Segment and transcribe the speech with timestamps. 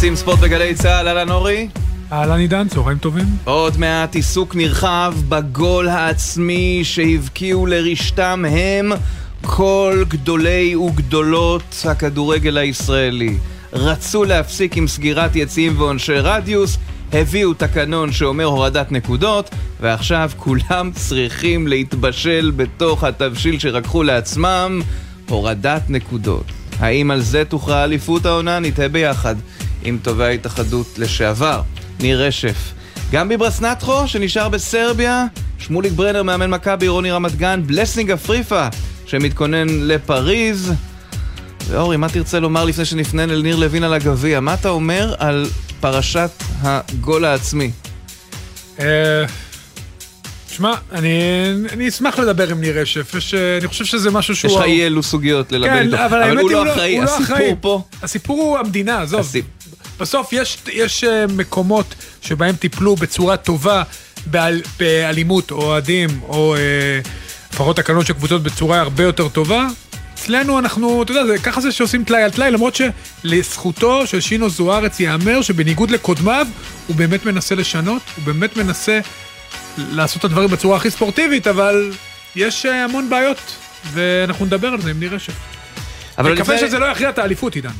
[0.00, 1.68] עושים ספורט בגלי צה"ל, אהלן אורי.
[2.12, 3.24] אהלן עידן, צהריים טובים.
[3.44, 8.92] עוד מעט עיסוק נרחב בגול העצמי שהבקיעו לרשתם הם
[9.42, 13.36] כל גדולי וגדולות הכדורגל הישראלי.
[13.72, 16.78] רצו להפסיק עם סגירת יציאים ועונשי רדיוס,
[17.12, 24.80] הביאו תקנון שאומר הורדת נקודות, ועכשיו כולם צריכים להתבשל בתוך התבשיל שרקחו לעצמם,
[25.28, 26.44] הורדת נקודות.
[26.78, 28.58] האם על זה תוכרע אליפות העונה?
[28.58, 29.36] נתהה ביחד
[29.84, 31.62] עם טובי ההתאחדות לשעבר,
[32.00, 32.72] ניר רשף.
[33.12, 35.26] גם ביברסנטחו, שנשאר בסרביה,
[35.58, 38.68] שמוליק ברנר, מאמן מכבי עירוני רמת גן, בלסינג אפריפה,
[39.06, 40.72] שמתכונן לפריז.
[41.68, 44.40] ואורי, מה תרצה לומר לפני שנפנה אל ניר לוין על הגביע?
[44.40, 45.46] מה אתה אומר על
[45.80, 46.30] פרשת
[46.62, 47.70] הגול העצמי?
[48.80, 49.24] אה,
[50.50, 51.10] שמע, אני,
[51.72, 54.50] אני אשמח לדבר עם ניר רשף, יש, אה, אני חושב שזה משהו שהוא...
[54.50, 56.98] יש לך אי אלו סוגיות ללמד כן, איתו, אבל הוא היא, לא הוא לא- אחראי,
[56.98, 57.56] לא הסיפור.
[57.60, 57.82] פה...
[58.02, 59.20] הסיפור הוא המדינה, עזוב.
[60.00, 63.82] בסוף יש, יש אה, מקומות שבהם טיפלו בצורה טובה
[64.26, 66.60] באל, באלימות או אוהדים, או אה,
[67.52, 69.66] לפחות תקנות של קבוצות בצורה הרבה יותר טובה.
[70.14, 72.74] אצלנו אנחנו, אתה יודע, זה, ככה זה שעושים טלאי על טלאי, למרות
[73.24, 76.46] שלזכותו של שינו זוארץ ייאמר שבניגוד לקודמיו,
[76.86, 79.00] הוא באמת מנסה לשנות, הוא באמת מנסה
[79.78, 81.92] לעשות את הדברים בצורה הכי ספורטיבית, אבל
[82.36, 83.38] יש אה, המון בעיות,
[83.92, 85.32] ואנחנו נדבר על זה עם ניר רשף.
[86.18, 87.70] אבל מקווה לפני- שזה לא יכריע את האליפות, עידן.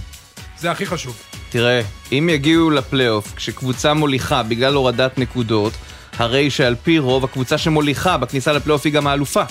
[0.58, 1.16] זה הכי חשוב.
[1.50, 1.80] תראה,
[2.12, 5.72] אם יגיעו לפלייאוף כשקבוצה מוליכה בגלל הורדת נקודות,
[6.18, 9.42] הרי שעל פי רוב הקבוצה שמוליכה בכניסה לפלייאוף היא גם האלופה.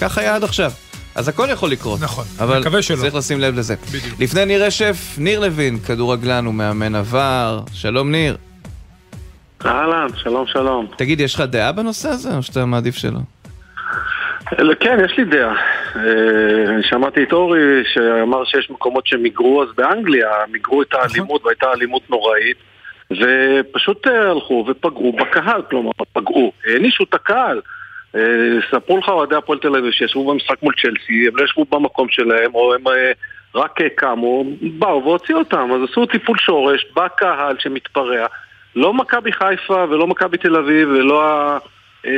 [0.00, 0.72] כך היה עד עכשיו.
[1.14, 2.00] אז הכל יכול לקרות.
[2.00, 2.96] נכון, אבל מקווה שלא.
[2.96, 3.74] צריך לשים לב לזה.
[3.88, 4.20] בדיוק.
[4.20, 7.60] לפני ניר רשף, ניר לוין, כדורגלן ומאמן עבר.
[7.72, 8.36] שלום ניר.
[9.66, 10.86] אהלן, שלום שלום.
[10.96, 13.18] תגיד, יש לך דעה בנושא הזה, או שאתה מעדיף שלא?
[14.52, 15.54] אה, כן, יש לי דעה.
[15.96, 22.10] אה, שמעתי את אורי שאמר שיש מקומות שמיגרו, אז באנגליה מיגרו את האלימות והייתה אלימות
[22.10, 22.56] נוראית
[23.10, 27.60] ופשוט אה, הלכו ופגעו בקהל, כלומר פגעו, הענישו את הקהל.
[28.14, 28.20] אה,
[28.70, 32.54] ספרו לך אוהדי הפועל תל אביב שישבו במשחק מול צ'לסי, הם לא ישבו במקום שלהם
[32.54, 32.84] או הם
[33.54, 38.26] רק קמו, באו והוציאו אותם, אז עשו טיפול שורש בקהל שמתפרע.
[38.76, 41.58] לא מכבי חיפה ולא מכבי תל אביב ולא ה...
[42.04, 42.08] 95%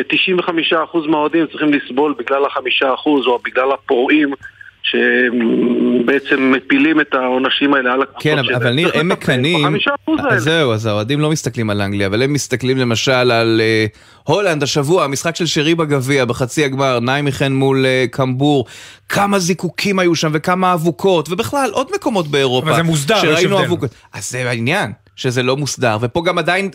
[1.09, 4.35] מהאוהדים צריכים לסבול בגלל ה-5% או בגלל הפורעים
[4.83, 9.77] שבעצם מפילים את העונשים האלה על הקבוצות כן, אבל, אבל ניר, הם מקנאים...
[10.05, 10.39] אחוז אז האלה.
[10.39, 13.87] זהו, אז האוהדים לא מסתכלים על אנגליה, אבל הם מסתכלים למשל על אה,
[14.25, 18.67] הולנד השבוע, המשחק של שרי בגביע, בחצי הגמר, ניימיכן מול אה, קמבור,
[19.09, 22.69] כמה זיקוקים היו שם וכמה אבוקות, ובכלל עוד מקומות באירופה.
[22.69, 23.87] אבל זה מוסדר, יש הבדל.
[24.13, 26.71] אז זה העניין, שזה לא מוסדר, ופה גם עדיין,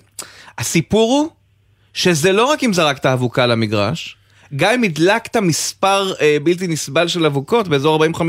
[0.57, 1.36] הסיפור הוא
[1.97, 4.17] שזה לא רק אם זרקת אבוקה למגרש,
[4.55, 8.19] גם אם הדלקת מספר אה, בלתי נסבל של אבוקות באזור 40-50,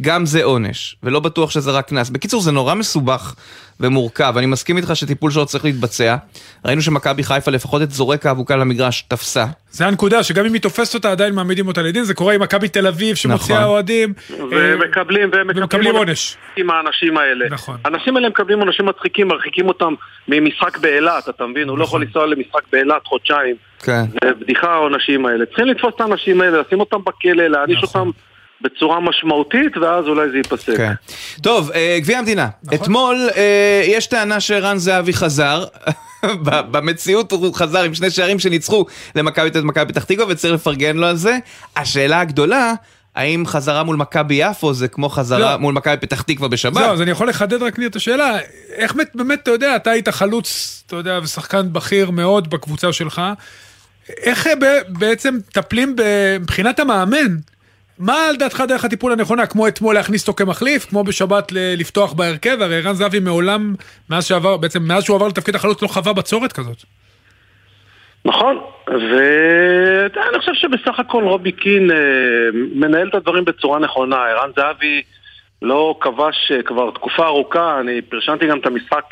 [0.00, 2.10] גם זה עונש, ולא בטוח שזה רק קנס.
[2.10, 3.34] בקיצור, זה נורא מסובך
[3.80, 4.34] ומורכב.
[4.36, 6.16] אני מסכים איתך שטיפול שלו צריך להתבצע.
[6.64, 9.46] ראינו שמכבי חיפה לפחות את זורק האבוקה למגרש תפסה.
[9.70, 12.68] זה הנקודה, שגם אם היא תופסת אותה עדיין מעמידים אותה לדין, זה קורה עם מכבי
[12.68, 13.70] תל אביב שמוציאה נכון.
[13.70, 14.12] אוהדים.
[14.30, 16.36] אה, ומקבלים, ומקבלים מקבלים עונש.
[16.56, 17.46] עם האנשים האלה.
[17.50, 17.76] נכון.
[17.84, 19.94] האנשים האלה מקבלים עונשים מצחיקים, מרחיקים אותם
[20.28, 21.68] ממשחק באילת, אתה מבין?
[21.68, 23.56] הוא לא יכול לנסוע למשחק באילת חודשיים.
[23.84, 24.04] כן.
[24.24, 25.46] זה בדיחה העונשים האלה.
[25.46, 28.00] צריכים לתפוס את האנשים האלה, לשים אותם בכלא, להעניש נכון.
[28.00, 28.10] אותם
[28.60, 30.76] בצורה משמעותית, ואז אולי זה ייפסק.
[30.76, 30.92] כן.
[31.42, 32.48] טוב, אה, גביע המדינה.
[32.64, 32.78] נכון.
[32.78, 35.64] אתמול אה, יש טענה שערן זהבי חזר.
[36.44, 38.84] ב- במציאות הוא חזר עם שני שערים שניצחו
[39.16, 41.38] למכבי תל מכבי פתח תקווה וצריך לפרגן לו על זה.
[41.76, 42.72] השאלה הגדולה,
[43.14, 45.56] האם חזרה מול מכבי יפו זה כמו חזרה לא.
[45.56, 46.74] מול מכבי פתח תקווה בשבת?
[46.74, 48.38] זהו, אז אני יכול לחדד רק לי את השאלה,
[48.74, 53.22] איך באמת- באמת, אתה יודע, אתה היית חלוץ, אתה יודע, ושחקן בכיר מאוד בקבוצה שלך,
[54.08, 54.52] איך אה,
[54.88, 55.96] בעצם מטפלים
[56.40, 57.36] מבחינת המאמן?
[57.98, 59.46] מה על דעתך דרך הטיפול הנכונה?
[59.46, 63.74] כמו אתמול להכניס אותו כמחליף, כמו בשבת לפתוח בהרכב, הרי ערן זהבי מעולם,
[64.10, 66.84] מאז שעבר, בעצם מאז שהוא עבר לתפקיד החלוץ לא חווה בצורת כזאת.
[68.24, 71.96] נכון, ואני חושב שבסך הכל רובי קין אה,
[72.74, 74.16] מנהל את הדברים בצורה נכונה.
[74.16, 75.02] ערן זהבי
[75.62, 79.04] לא כבש אה, כבר תקופה ארוכה, אני פרשנתי גם את המשחק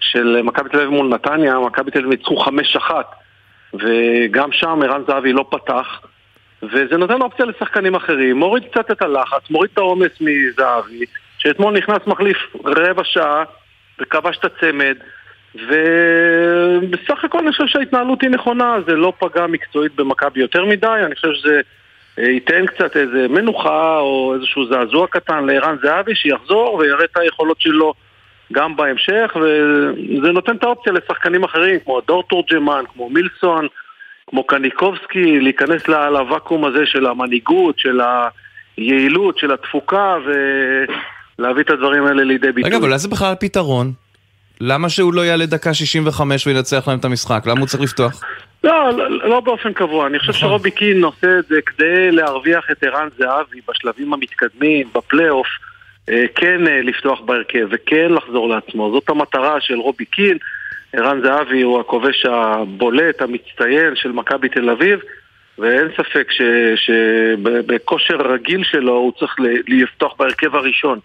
[0.00, 2.90] של מכבי תל אביב מול נתניה, מכבי תל אביב ניצחו 5-1,
[3.74, 6.00] וגם שם ערן זהבי לא פתח,
[6.62, 11.04] וזה נותן אופציה לשחקנים אחרים, מוריד קצת את הלחץ, מוריד את העומס מזהבי,
[11.38, 13.44] שאתמול נכנס מחליף רבע שעה
[13.98, 14.96] וכבש את הצמד.
[15.54, 21.14] ובסך הכל אני חושב שההתנהלות היא נכונה, זה לא פגע מקצועית במכבי יותר מדי, אני
[21.14, 21.60] חושב שזה
[22.18, 27.60] אה, ייתן קצת איזה מנוחה או איזשהו זעזוע קטן לערן זהבי, שיחזור ויראה את היכולות
[27.60, 27.94] שלו
[28.52, 33.66] גם בהמשך, וזה נותן את האופציה לשחקנים אחרים, כמו דור תורג'מן, כמו מילסון,
[34.26, 38.00] כמו קניקובסקי, להיכנס לוואקום הזה של המנהיגות, של
[38.76, 40.16] היעילות, של התפוקה,
[41.38, 42.70] ולהביא את הדברים האלה לידי ביטוי.
[42.70, 43.92] רגע, אבל אולי זה בכלל פתרון.
[44.60, 47.42] למה שהוא לא יעלה דקה 65 וינצח להם את המשחק?
[47.46, 48.22] למה הוא צריך לפתוח?
[48.64, 50.06] לא, לא, לא באופן קבוע.
[50.06, 55.46] אני חושב שרובי קין עושה את זה כדי להרוויח את ערן זהבי בשלבים המתקדמים, בפלייאוף,
[56.06, 58.90] כן אה, לפתוח בהרכב וכן לחזור לעצמו.
[58.92, 60.38] זאת המטרה של רובי קין.
[60.92, 65.00] ערן זהבי הוא הכובש הבולט, המצטיין של מכבי תל אביב,
[65.58, 66.28] ואין ספק
[66.76, 69.36] שבכושר רגיל שלו הוא צריך
[69.68, 70.98] לפתוח בהרכב הראשון.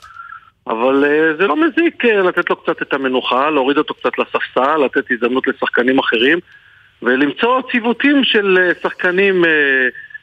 [0.68, 5.12] אבל uh, זה לא מזיק לתת לו קצת את המנוחה, להוריד אותו קצת לספסל, לתת
[5.12, 6.40] הזדמנות לשחקנים אחרים
[7.02, 9.44] ולמצוא ציוותים של שחקנים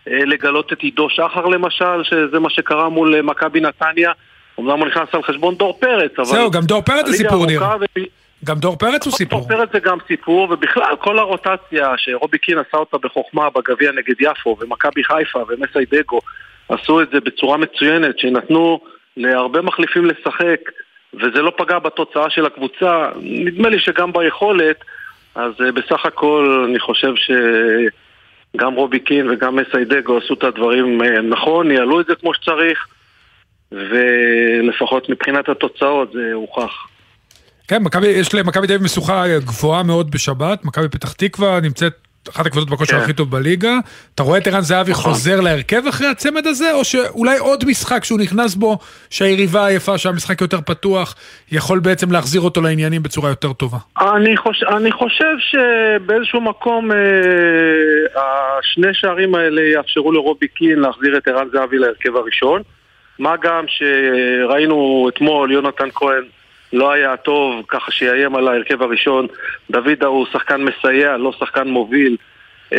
[0.06, 4.12] לגלות את עידו שחר למשל, שזה מה שקרה מול מכבי נתניה.
[4.60, 6.24] אמנם הוא נכנס על חשבון דור פרץ, אבל...
[6.24, 7.62] זהו, גם דור פרץ זה סיפור ניר.
[7.62, 8.00] ו...
[8.44, 9.40] גם דור פרץ הוא סיפור.
[9.40, 14.14] דור פרץ זה גם סיפור, ובכלל כל הרוטציה שרובי קין עשה אותה בחוכמה בגביע נגד
[14.20, 16.20] יפו, ומכבי חיפה ומסיידגו
[16.68, 18.80] עשו את זה בצורה מצוינת, שנתנו
[19.16, 20.60] להרבה מחליפים לשחק,
[21.14, 23.08] וזה לא פגע בתוצאה של הקבוצה.
[23.20, 24.84] נדמה לי שגם ביכולת,
[25.34, 27.12] אז אה, בסך הכל אני חושב
[28.56, 32.86] שגם רובי קין וגם מסיידגו עשו את הדברים אה, נכון, ניהלו את זה כמו שצריך,
[33.72, 36.72] ולפחות מבחינת התוצאות זה הוכח.
[37.68, 41.92] כן, מכבי, יש למכבי תל אביב משוכה גבוהה מאוד בשבת, מכבי פתח תקווה נמצאת
[42.30, 43.02] אחת הקבוצות בכושר כן.
[43.02, 43.78] הכי טוב בליגה.
[44.14, 45.12] אתה רואה את ערן זהבי נכון.
[45.12, 48.78] חוזר להרכב אחרי הצמד הזה, או שאולי עוד משחק שהוא נכנס בו,
[49.10, 51.14] שהיריבה עייפה, שהמשחק יותר פתוח,
[51.52, 53.78] יכול בעצם להחזיר אותו לעניינים בצורה יותר טובה?
[54.00, 56.98] אני, חוש, אני חושב שבאיזשהו מקום אה,
[58.58, 62.62] השני שערים האלה יאפשרו לרובי קין להחזיר את ערן זהבי להרכב הראשון.
[63.18, 66.24] מה גם שראינו אתמול יונתן כהן
[66.72, 69.26] לא היה טוב, ככה שיאיים על ההרכב הראשון.
[69.70, 72.16] דוידה הוא שחקן מסייע, לא שחקן מוביל.
[72.72, 72.78] אה,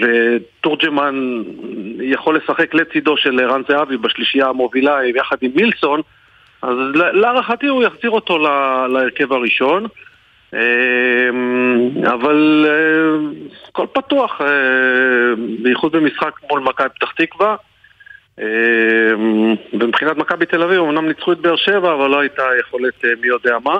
[0.00, 1.42] ותורג'מן
[2.00, 6.00] יכול לשחק לצידו של רן זהבי בשלישייה המובילה יחד עם מילסון,
[6.62, 8.38] אז להערכתי הוא יחזיר אותו
[8.88, 9.86] להרכב הראשון.
[10.54, 10.60] אה,
[12.12, 13.28] אבל אה,
[13.68, 14.40] הכל פתוח,
[15.62, 17.56] בייחוד במשחק מול מכבי פתח תקווה.
[18.40, 23.10] אמ, ומבחינת מכבי תל אביב, אמנם ניצחו את באר שבע, אבל לא הייתה יכולת אה,
[23.20, 23.78] מי יודע מה.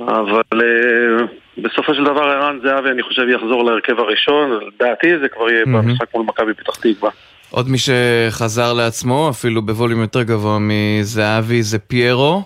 [0.00, 1.24] אבל אה,
[1.58, 4.50] בסופו של דבר ערן זהבי, אני חושב, יחזור להרכב הראשון.
[4.50, 7.10] לדעתי זה כבר יהיה במשחק מול מכבי פתח תקווה.
[7.50, 12.42] עוד מי שחזר לעצמו, אפילו בווליום יותר גבוה מזהבי, זה פיירו.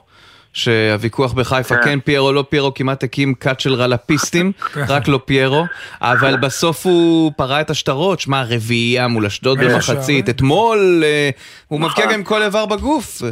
[0.53, 1.83] שהוויכוח בחיפה, כן.
[1.85, 4.53] כן פיירו, לא פיירו, כמעט הקים כת של רלפיסטים,
[4.89, 5.65] רק לא פיירו,
[6.01, 11.31] אבל בסוף הוא פרה את השטרות, שמע, רביעייה מול אשדוד במחצית, אתמול אה,
[11.69, 13.23] הוא מבקיע גם כל איבר בגוף.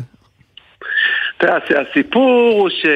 [1.41, 2.87] הסיפור הוא ש...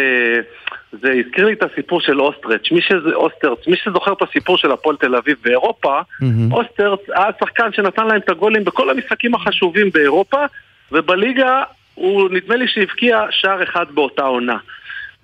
[1.03, 4.73] זה הזכיר לי את הסיפור של אוסטרץ, מי שזה אוסטרץ, מי שזוכר את הסיפור של
[4.73, 6.53] הפועל תל אביב באירופה, mm-hmm.
[6.53, 10.45] אוסטרץ היה שחקן שנתן להם את הגולים בכל המשחקים החשובים באירופה,
[10.93, 11.63] ובליגה
[11.95, 14.57] הוא נדמה לי שהבקיע שער אחד באותה עונה.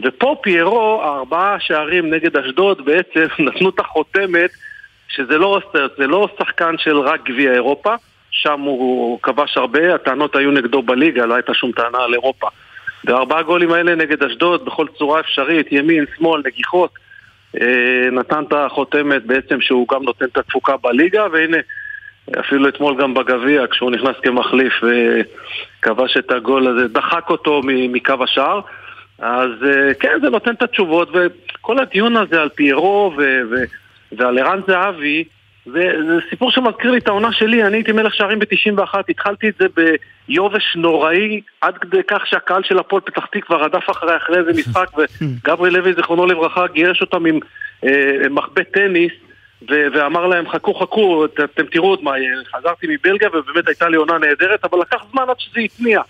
[0.00, 4.50] ופה פיירו, ארבעה שערים נגד אשדוד בעצם נתנו את החותמת
[5.08, 5.60] שזה לא
[5.98, 7.94] זה לא שחקן של רק גביע אירופה,
[8.30, 12.48] שם הוא כבש הרבה, הטענות היו נגדו בליגה, לא הייתה שום טענה על אירופה.
[13.04, 16.90] וארבעה גולים האלה נגד אשדוד בכל צורה אפשרית, ימין, שמאל, נגיחות,
[17.60, 21.58] אה, נתן את החותמת בעצם שהוא גם נותן את התפוקה בליגה, והנה
[22.38, 28.60] אפילו אתמול גם בגביע, כשהוא נכנס כמחליף וכבש את הגול הזה, דחק אותו מקו השער.
[29.18, 33.64] אז אה, כן, זה נותן את התשובות, וכל הדיון הזה על פיירו ו- ו-
[34.12, 35.24] ועל ערן זהבי,
[35.66, 39.54] זה, זה סיפור שמזכיר לי את העונה שלי, אני הייתי מלך שערים ב-91, התחלתי את
[39.58, 39.66] זה
[40.28, 44.86] ביובש נוראי, עד כדי כך שהקהל של הפועל פתח תקווה רדף אחרי אחרי איזה משחק,
[44.98, 47.38] וגברי לוי, זיכרונו לברכה, גירש אותם עם
[47.84, 49.12] אה, מחבט טניס,
[49.70, 52.12] ו- ואמר להם חכו חכו, את- אתם תראו עוד מה,
[52.56, 56.00] חזרתי מבלגיה ובאמת הייתה לי עונה נהדרת, אבל לקח זמן עד שזה התניע.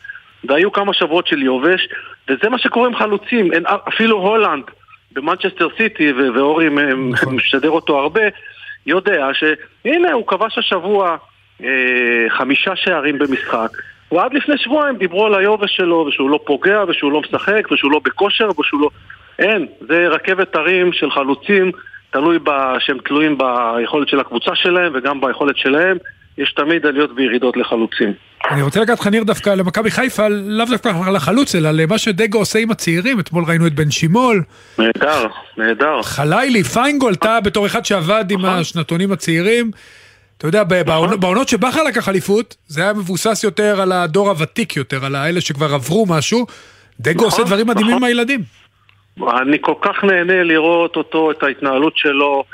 [0.45, 1.89] והיו כמה שבועות של יובש,
[2.29, 4.65] וזה מה שקורה עם חלוצים, אין, אפילו הולנד
[5.13, 6.69] במנצ'סטר סיטי, ו- ואורי
[7.11, 7.37] נכון.
[7.37, 8.21] משדר אותו הרבה,
[8.87, 11.17] יודע שהנה הוא כבש השבוע
[11.65, 11.69] אה,
[12.29, 13.69] חמישה שערים במשחק,
[14.13, 18.01] ועד לפני שבועיים דיברו על היובש שלו, ושהוא לא פוגע, ושהוא לא משחק, ושהוא לא
[18.05, 18.91] בכושר, ושהוא לא...
[19.39, 21.73] אין, זה רכבת הרים של חלוצים
[22.13, 22.51] תלוי ב...
[22.79, 25.97] שהם תלויים ביכולת של הקבוצה שלהם וגם ביכולת שלהם.
[26.39, 28.13] יש תמיד עליות וירידות לחלוצים.
[28.51, 32.59] אני רוצה לקחת לך ניר דווקא למכבי חיפה, לאו דווקא לחלוץ, אלא למה שדגו עושה
[32.59, 33.21] עם הצעירים.
[33.21, 34.43] אתמול ראינו את בן שימול.
[34.79, 35.27] נהדר,
[35.57, 36.03] נהדר.
[36.03, 38.59] חלילי, פיינגולד, אתה בתור אחד שעבד עם נכון.
[38.59, 39.71] השנתונים הצעירים.
[40.39, 41.21] אתה יודע, נכון.
[41.21, 45.75] בעונות שבכר לקח אליפות, זה היה מבוסס יותר על הדור הוותיק יותר, על האלה שכבר
[45.75, 46.47] עברו משהו.
[47.01, 48.41] דגו עושה נכון, דברים מדהימים עם הילדים.
[49.19, 52.45] אני כל כך נהנה לראות אותו, את ההתנהלות שלו,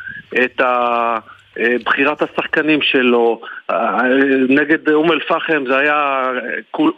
[0.44, 1.18] את, ה,
[1.58, 4.02] אה, בחירת השחקנים שלו, אה,
[4.48, 6.30] נגד אום אל-פחם זה היה,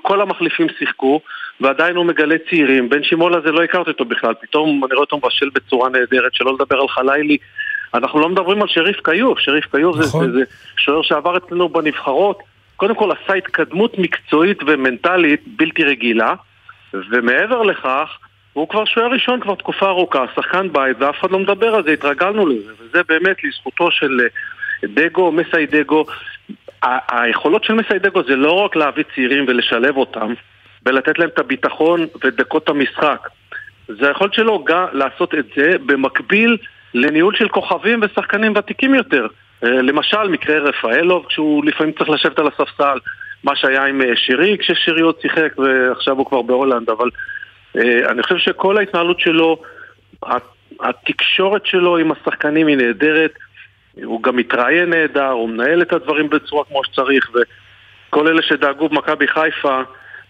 [0.03, 1.21] כל המחליפים שיחקו
[1.61, 5.17] ועדיין הוא מגלה צעירים, בן שימול הזה לא הכרתי אותו בכלל, פתאום אני רואה אותו
[5.17, 7.37] מבשל בצורה נהדרת, שלא לדבר על חלילי.
[7.95, 10.33] אנחנו לא מדברים על שריף כיוף, שריף כיוף נכון.
[10.33, 10.45] זה, זה
[10.77, 12.43] שוער שעבר אצלנו בנבחרות.
[12.77, 16.35] קודם כל עשה התקדמות מקצועית ומנטלית בלתי רגילה
[16.95, 18.19] ומעבר לכך
[18.59, 21.91] והוא כבר שוער ראשון כבר תקופה ארוכה, שחקן בית, ואף אחד לא מדבר על זה,
[21.91, 26.05] התרגלנו לזה, וזה באמת לזכותו של אה, דגו, מסאי דגו.
[26.83, 30.35] היכולות של מסאי דגו זה לא רק להביא צעירים ולשלב אותם,
[30.87, 33.29] ולתת להם את הביטחון ודקות המשחק.
[33.89, 36.57] זה היכולת שלו גם לעשות את זה במקביל
[36.95, 39.27] לניהול של כוכבים ושחקנים ותיקים יותר.
[39.65, 42.99] אה, למשל, מקרה רפאלוב, כשהוא לפעמים צריך לשבת על הספסל,
[43.45, 47.09] מה שהיה עם אה, שירי, כששירי עוד שיחק ועכשיו הוא כבר בהולנד, אבל
[48.11, 49.63] אני חושב שכל ההתנהלות שלו,
[50.81, 53.33] התקשורת שלו עם השחקנים היא נהדרת,
[54.05, 59.29] הוא גם מתראיין נהדר, הוא מנהל את הדברים בצורה כמו שצריך, וכל אלה שדאגו במכבי
[59.29, 59.81] חיפה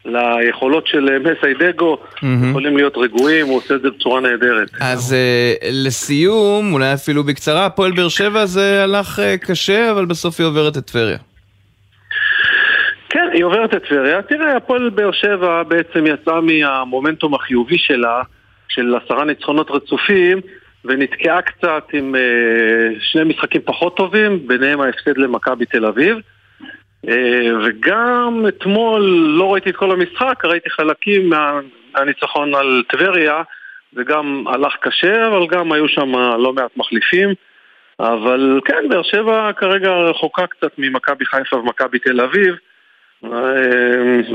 [0.04, 2.26] ליכולות של מסיידגו mm-hmm.
[2.50, 4.68] יכולים להיות רגועים, הוא עושה את זה בצורה נהדרת.
[4.80, 10.40] אז uh, לסיום, אולי אפילו בקצרה, הפועל באר שבע זה הלך uh, קשה, אבל בסוף
[10.40, 11.18] היא עוברת את טבריה.
[13.38, 14.22] היא עוברת את טבריה.
[14.22, 18.22] תראה, הפועל באר שבע בעצם יצאה מהמומנטום החיובי שלה,
[18.68, 20.40] של עשרה ניצחונות רצופים,
[20.84, 26.16] ונתקעה קצת עם uh, שני משחקים פחות טובים, ביניהם ההפסד למכבי תל אביב.
[27.06, 27.10] Uh,
[27.64, 29.00] וגם אתמול
[29.38, 31.60] לא ראיתי את כל המשחק, ראיתי חלקים מה,
[31.94, 33.42] מהניצחון על טבריה,
[33.92, 37.28] זה גם הלך קשה, אבל גם היו שם לא מעט מחליפים.
[38.00, 42.54] אבל כן, באר שבע כרגע רחוקה קצת ממכבי חיפה ומכבי תל אביב.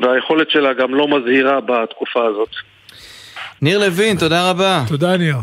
[0.02, 2.50] והיכולת שלה גם לא מזהירה בתקופה הזאת.
[3.62, 4.84] ניר לוין, תודה רבה.
[4.88, 5.36] תודה ניר.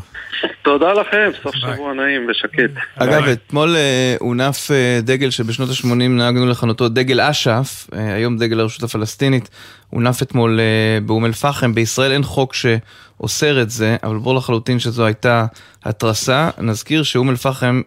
[0.62, 2.70] תודה לכם, סוף שבוע נעים ושקט.
[2.97, 8.61] אגב, אתמול אה, הונף אה, דגל שבשנות ה-80 נהגנו לכנותו דגל אש"ף, אה, היום דגל
[8.61, 9.50] הרשות הפלסטינית,
[9.90, 10.61] הונף אתמול
[11.06, 11.75] באום אל-פחם.
[11.75, 15.47] בישראל אין חוק שאוסר את זה, אבל ברור לחלוטין שזו הייתה
[15.85, 16.50] התרסה.
[16.59, 17.80] נזכיר שאום אל-פחם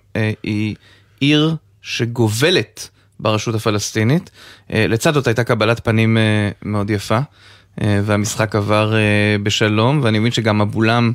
[0.43, 0.75] היא
[1.19, 2.89] עיר שגובלת
[3.19, 4.29] ברשות הפלסטינית.
[4.73, 7.19] אה, לצד זאת הייתה קבלת פנים אה, מאוד יפה,
[7.81, 8.93] אה, והמשחק עבר
[9.43, 11.11] בשלום, ואני מבין שגם אבולם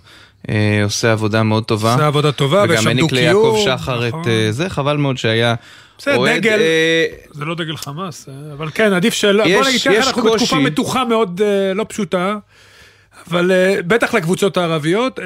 [0.84, 1.92] עושה עבודה מאוד טובה.
[1.92, 3.06] עושה עבודה טובה, ויש שם דו-קיום.
[3.06, 4.20] וגם העניק ליעקב שחר נכון.
[4.20, 5.54] את זה, חבל מאוד שהיה...
[5.98, 6.58] בסדר, דגל,
[7.30, 9.40] זה לא דגל חמאס, אבל כן, עדיף של...
[9.54, 10.34] בוא נגיד ככה, אנחנו קושי.
[10.34, 11.40] בתקופה מתוחה מאוד
[11.74, 12.36] לא פשוטה,
[13.30, 13.52] אבל
[13.86, 15.18] בטח לקבוצות הערביות,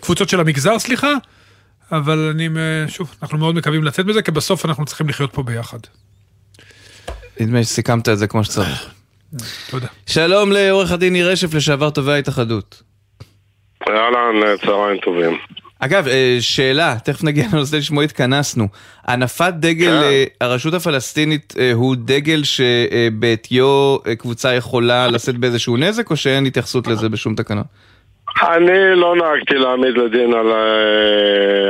[0.00, 1.12] קבוצות של המגזר, סליחה,
[1.92, 2.48] אבל אני,
[2.88, 5.78] שוב, אנחנו מאוד מקווים לצאת מזה, כי בסוף אנחנו צריכים לחיות פה ביחד.
[7.40, 8.90] נדמה שסיכמת את זה כמו שצריך.
[9.70, 9.86] תודה.
[10.06, 12.82] שלום לעורך הדין ניר רשף, לשעבר תובע ההתאחדות.
[13.88, 15.38] אהלן, צהריים טובים.
[15.78, 18.68] אגב, אה, שאלה, תכף נגיע לנושא לשמו התכנסנו.
[19.04, 20.02] הנפת דגל כן.
[20.02, 26.86] אה, הרשות הפלסטינית אה, הוא דגל שבעטיו קבוצה יכולה לשאת באיזשהו נזק, או שאין התייחסות
[26.86, 27.62] לזה בשום תקנה?
[28.42, 30.52] אני לא נהגתי להעמיד לדין על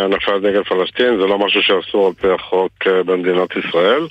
[0.05, 4.07] הנפת דגל פלסטין, זה לא משהו שאסור על פי החוק במדינת ישראל.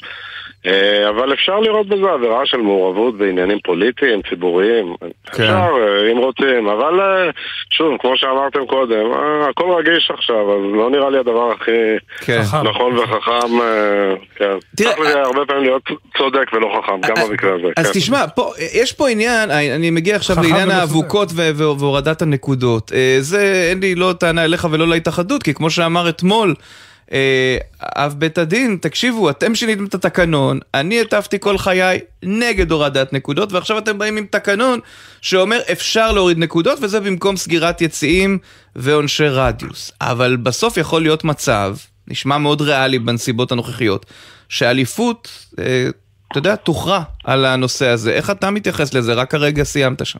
[0.67, 4.95] אה, אבל אפשר לראות בזה עבירה של מעורבות בעניינים פוליטיים, ציבוריים.
[4.99, 5.07] כן.
[5.43, 7.29] אפשר, אה, אם רוצים, אבל אה,
[7.69, 9.05] שוב, כמו שאמרתם קודם,
[9.49, 11.71] הכל רגיש עכשיו, אז לא נראה לי הדבר הכי
[12.25, 12.41] כן.
[12.63, 13.47] נכון וחכם.
[14.35, 14.57] כן.
[14.75, 15.83] תראה, צריך לי הרבה פעמים להיות
[16.17, 17.67] צודק ולא חכם, גם במקרה הזה.
[17.77, 17.99] אז כן.
[17.99, 22.91] תשמע, פה, יש פה עניין, אני מגיע עכשיו לעניין האבוקות והורדת הנקודות.
[23.19, 26.53] זה, אין לי לא טענה אליך ולא להתאחדות, כי כמו שאמר אתמול,
[27.81, 33.51] אב בית הדין, תקשיבו, אתם שיניתם את התקנון, אני הטפתי כל חיי נגד הורדת נקודות,
[33.51, 34.79] ועכשיו אתם באים עם תקנון
[35.21, 38.37] שאומר אפשר להוריד נקודות, וזה במקום סגירת יציאים
[38.75, 39.91] ועונשי רדיוס.
[40.01, 41.75] אבל בסוף יכול להיות מצב,
[42.07, 44.05] נשמע מאוד ריאלי בנסיבות הנוכחיות,
[44.49, 45.89] שאליפות, אה,
[46.31, 48.11] אתה יודע, תוכרע על הנושא הזה.
[48.11, 49.13] איך אתה מתייחס לזה?
[49.13, 50.19] רק הרגע סיימת שם.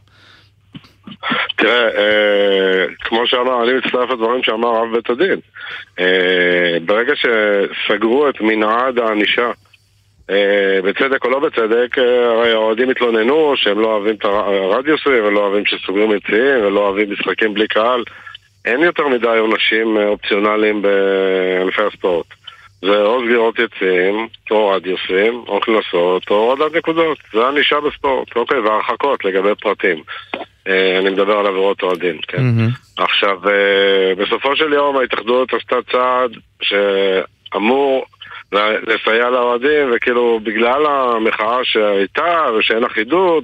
[1.56, 5.40] תראה, אה, כמו שאמר, אני מצטרף לדברים שאמר אב בית הדין.
[6.00, 9.52] אה, ברגע שסגרו את מנעד הענישה,
[10.30, 15.40] אה, בצדק או לא בצדק, אה, הרי האוהדים התלוננו שהם לא אוהבים את הרדיוסים ולא
[15.40, 18.04] אוהבים שסוגרים יציאים ולא אוהבים משחקים בלי קהל.
[18.66, 22.26] אין יותר מדי עונשים אה, אופציונליים בענפי הספורט.
[22.82, 27.18] זה או סגירות יציאים, או רדיוסים, או קנסות, או הורדת נקודות.
[27.34, 30.04] זה ענישה בספורט, אוקיי, והרחקות לגבי פרטים.
[30.68, 32.38] אה, אני מדבר על עבירות אוהדים, כן.
[32.38, 33.04] Mm-hmm.
[33.04, 36.32] עכשיו, אה, בסופו של יום ההתאחדות עשתה צעד
[36.62, 38.06] שאמור
[38.52, 43.44] לסייע לאוהדים, וכאילו בגלל המחאה שהייתה ושאין אחידות,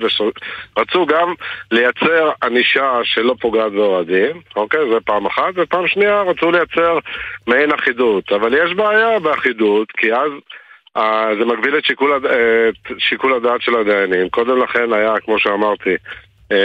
[0.78, 1.34] רצו גם
[1.72, 4.80] לייצר ענישה שלא פוגעת באוהדים, אוקיי?
[4.92, 7.00] זה פעם אחת, ופעם שנייה רצו לייצר
[7.48, 8.32] מעין אחידות.
[8.32, 10.32] אבל יש בעיה באחידות, כי אז...
[10.98, 11.02] Uh,
[11.40, 12.26] זה מגביל את שיקול, הד...
[12.26, 14.30] את שיקול הדעת של הדיינים.
[14.30, 15.96] קודם לכן היה, כמו שאמרתי,
[16.54, 16.56] uh,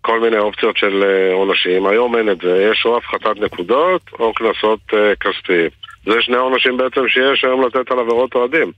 [0.00, 1.86] כל מיני אופציות של uh, עונשים.
[1.86, 2.68] היום אין את זה.
[2.70, 4.80] יש או הפחתת נקודות או קנסות
[5.20, 5.81] כספיים.
[6.06, 8.72] זה שני עונשים בעצם שיש היום לתת על עבירות אוהדים.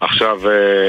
[0.00, 0.88] עכשיו, אה,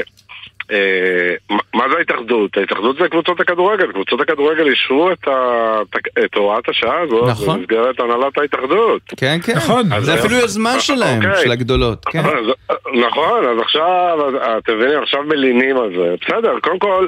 [0.70, 1.34] אה,
[1.74, 2.56] מה זה ההתאחדות?
[2.56, 3.92] ההתאחדות זה קבוצות הכדורגל.
[3.92, 5.80] קבוצות הכדורגל אישרו את, ה...
[6.24, 7.58] את הוראת השעה הזאת נכון.
[7.58, 9.02] במסגרת הנהלת ההתאחדות.
[9.16, 9.56] כן, כן.
[9.56, 10.00] נכון.
[10.00, 11.42] זה אפילו יוזמה שלהם, אוקיי.
[11.44, 12.04] של הגדולות.
[12.04, 12.22] כן.
[13.08, 14.18] נכון, אז עכשיו,
[14.58, 16.14] אתם מבינים, עכשיו מלינים על זה.
[16.22, 17.06] בסדר, קודם כל...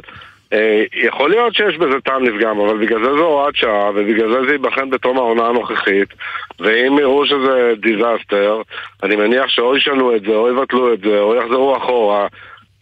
[0.53, 4.47] אה, יכול להיות שיש בזה טעם לפגם, אבל בגלל זה זו הוראת שעה, ובגלל זה
[4.47, 6.09] זה ייבחן בתום העונה הנוכחית,
[6.61, 8.63] ואם יראו שזה דיזסטר,
[9.03, 12.27] אני מניח שאו ישנו את זה, או יבטלו את זה, או יחזרו אחורה,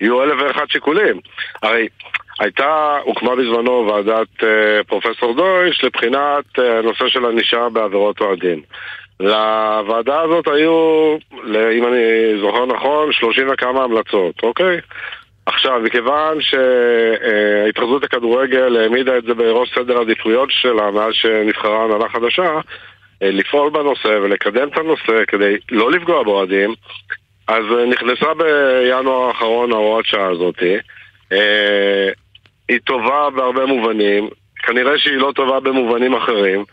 [0.00, 1.20] יהיו אלף ואחד שיקולים.
[1.62, 1.88] הרי
[2.40, 4.44] הייתה, הוקמה בזמנו ועדת uh,
[4.86, 8.62] פרופסור דויש לבחינת uh, הנושא של ענישה בעבירות אוהדים.
[9.20, 11.16] לוועדה הזאת היו,
[11.72, 14.80] אם אני זוכר נכון, שלושים וכמה המלצות, אוקיי?
[15.46, 22.60] עכשיו, מכיוון שההתאחדות הכדורגל העמידה את זה בראש סדר העדיפויות שלה מאז שנבחרה הנהלה חדשה,
[23.22, 26.74] אה, לפעול בנושא ולקדם את הנושא כדי לא לפגוע באוהדים,
[27.48, 30.62] אז נכנסה בינואר האחרון ההוראת שעה הזאת.
[31.32, 32.08] אה,
[32.68, 36.64] היא טובה בהרבה מובנים, כנראה שהיא לא טובה במובנים אחרים,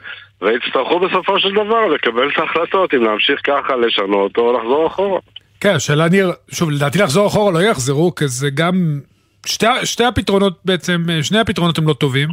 [0.42, 5.20] ויצטרכו בסופו של דבר לקבל את ההחלטות אם להמשיך ככה, לשנות או לחזור אחורה.
[5.64, 9.00] כן, השאלה ניר, שוב, לדעתי לחזור אחורה לא יחזרו, כי זה גם...
[9.46, 12.30] שתי, שתי הפתרונות בעצם, שני הפתרונות הם לא טובים.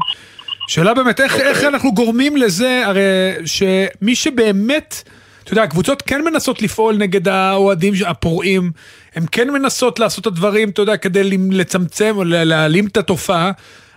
[0.69, 1.41] שאלה באמת, איך, okay.
[1.41, 3.03] איך אנחנו גורמים לזה, הרי
[3.45, 5.03] שמי שבאמת,
[5.45, 8.71] אתה יודע, הקבוצות כן מנסות לפעול נגד האוהדים הפורעים,
[9.15, 13.51] הן כן מנסות לעשות את הדברים, אתה יודע, כדי לצמצם או להעלים את התופעה.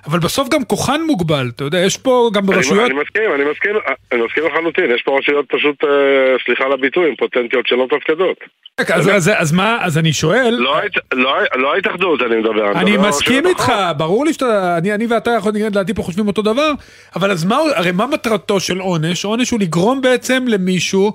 [0.05, 2.91] אבל בסוף גם כוחן מוגבל, אתה יודע, יש פה גם ברשויות...
[2.91, 3.75] אני מסכים, אני מסכים,
[4.11, 5.89] אני מסכים לחלוטין, יש פה רשויות פשוט, אה,
[6.45, 8.37] סליחה על הביטוי, עם פוטנטיות שלא מתפקדות.
[9.39, 10.55] אז מה, אז אני שואל...
[10.59, 10.75] לא,
[11.13, 12.71] לא, לא ההתאחדות אני מדבר.
[12.71, 16.71] אני מסכים איתך, ברור לי שאתה, אני ואתה יכולים, לדעתי פה חושבים אותו דבר,
[17.15, 19.25] אבל אז מה, הרי מה מטרתו של עונש?
[19.25, 21.13] עונש הוא לגרום בעצם למישהו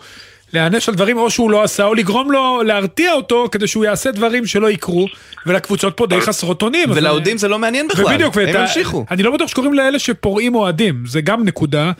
[0.53, 4.11] להיענש על דברים או שהוא לא עשה, או לגרום לו, להרתיע אותו כדי שהוא יעשה
[4.11, 5.07] דברים שלא יקרו,
[5.47, 6.91] ולקבוצות פה די חסרות אונים.
[6.91, 9.05] ולאוהדים זה לא מעניין בכלל, ובדיוק, הם ימשיכו.
[9.11, 11.93] אני לא בטוח שקוראים לאלה שפורעים אוהדים, זה גם נקודה.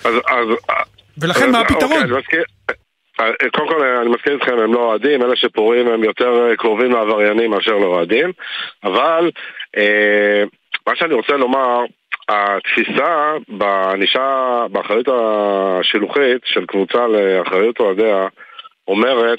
[1.19, 2.13] ולכן מה הפתרון?
[2.13, 2.43] אוקיי,
[3.53, 7.77] קודם כל אני מסכים איתכם, הם לא אוהדים, אלה שפורעים הם יותר קרובים לעבריינים מאשר
[7.77, 8.33] לאוהדים,
[8.85, 9.31] אבל
[9.77, 10.45] אה,
[10.87, 11.85] מה שאני רוצה לומר,
[12.29, 18.27] התפיסה בענישה, באחריות השילוחית של קבוצה לאחריות אוהדיה
[18.89, 19.39] אומרת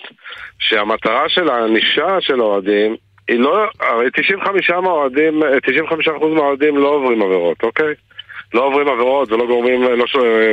[0.60, 2.96] שהמטרה של הענישה של האוהדים
[3.28, 7.94] היא לא, הרי 95% מהאוהדים, 95% מהאוהדים לא עוברים עבירות, אוקיי?
[8.54, 10.06] לא עוברים עבירות ולא גורמים, לא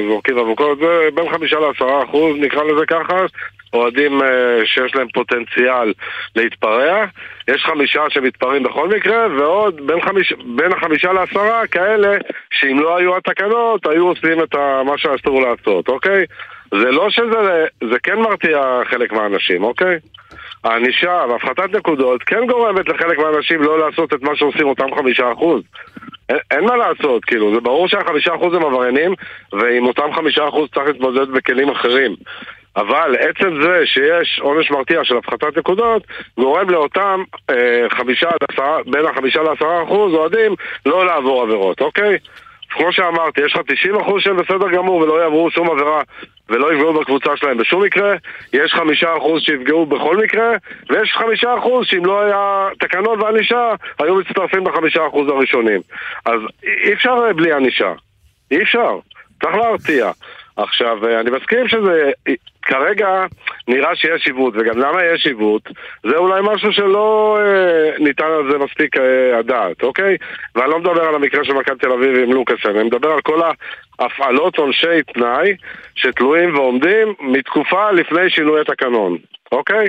[0.09, 3.27] זורקים אבוקות, זה בין חמישה לעשרה אחוז, נקרא לזה ככה,
[3.77, 5.93] אוהדים אה, שיש להם פוטנציאל
[6.37, 7.05] להתפרע,
[7.49, 12.17] יש חמישה שמתפרעים בכל מקרה, ועוד בין, חמיש, בין החמישה לעשרה כאלה
[12.51, 16.25] שאם לא היו התקנות, היו עושים את מה שאסור לעשות, אוקיי?
[16.71, 19.99] זה לא שזה, זה כן מרתיע חלק מהאנשים, אוקיי?
[20.65, 25.63] הענישה והפחתת נקודות כן גורמת לחלק מהאנשים לא לעשות את מה שעושים אותם חמישה אחוז.
[26.29, 29.15] אין, אין מה לעשות, כאילו, זה ברור שהחמישה אחוז הם עבריינים,
[29.53, 32.17] ועם אותם חמישה אחוז צריך להתמודד בכלים אחרים.
[32.77, 36.03] אבל עצם זה שיש עונש מרתיע של הפחתת נקודות,
[36.39, 40.55] גורם לאותם אה, חמישה עד עשרה, בין החמישה לעשרה אחוז אוהדים
[40.87, 42.19] לא לעבור עבירות, אוקיי?
[42.71, 46.03] כמו שאמרתי, יש לך 90 אחוז שהם בסדר גמור ולא יעברו שום עבירה
[46.49, 48.15] ולא יפגעו בקבוצה שלהם בשום מקרה,
[48.53, 50.51] יש חמישה אחוז שיפגעו בכל מקרה,
[50.91, 55.81] ויש חמישה אחוז שאם לא היה תקנות וענישה, היו מצטרפים בחמישה אחוז הראשונים.
[56.25, 56.41] אז
[56.85, 57.93] אי אפשר בלי ענישה.
[58.51, 58.99] אי אפשר.
[59.43, 60.11] צריך להרתיע.
[60.57, 62.11] עכשיו, אני מסכים שזה
[62.67, 63.27] כרגע
[63.69, 65.63] נראה שיש עיוות, וגם למה יש עיוות?
[66.03, 70.17] זה אולי משהו שלא אה, ניתן על זה מספיק אה, הדעת, אוקיי?
[70.55, 73.41] ואני לא מדבר על המקרה של מכבי תל אביב עם לוקאסן, אני מדבר על כל
[73.99, 75.57] ההפעלות עונשי תנאי
[75.95, 79.19] שתלויים ועומדים מתקופה לפני שינוי התקנון,
[79.53, 79.87] אוקיי?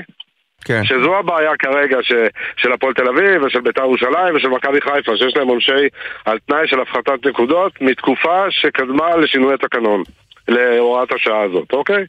[0.66, 0.84] כן.
[0.84, 2.12] שזו הבעיה כרגע ש,
[2.58, 5.88] של הפועל תל אביב ושל בית"ר ירושלים ושל מכבי חיפה, שיש להם עונשי
[6.26, 10.04] על תנאי של הפחתת נקודות מתקופה שקדמה לשינוי התקנון.
[10.48, 12.06] להוראת השעה הזאת, אוקיי?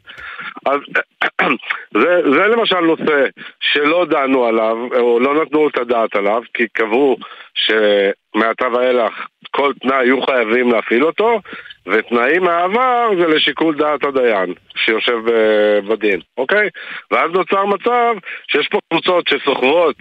[0.66, 0.78] אז
[2.02, 3.26] זה, זה למשל נושא
[3.60, 7.16] שלא דנו עליו, או לא נתנו את הדעת עליו, כי קבעו
[7.54, 11.40] שמעתה ואילך כל תנאי יהיו חייבים להפעיל אותו,
[11.86, 16.68] ותנאים מהעבר זה לשיקול דעת הדיין שיושב אה, בדין, אוקיי?
[17.10, 18.14] ואז נוצר מצב
[18.48, 19.96] שיש פה קבוצות שסוחבות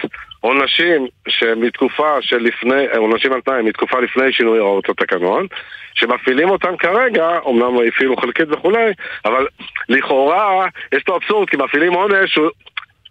[0.47, 5.47] עונשים שמתקופה שלפני, עונשים על תנאי, מתקופה לפני שינוי הוראות התקנון,
[5.93, 8.91] שמפעילים אותם כרגע, אמנם הפעילו חלקית וכולי,
[9.25, 9.47] אבל
[9.89, 12.39] לכאורה יש פה אבסורד, כי מפעילים עונש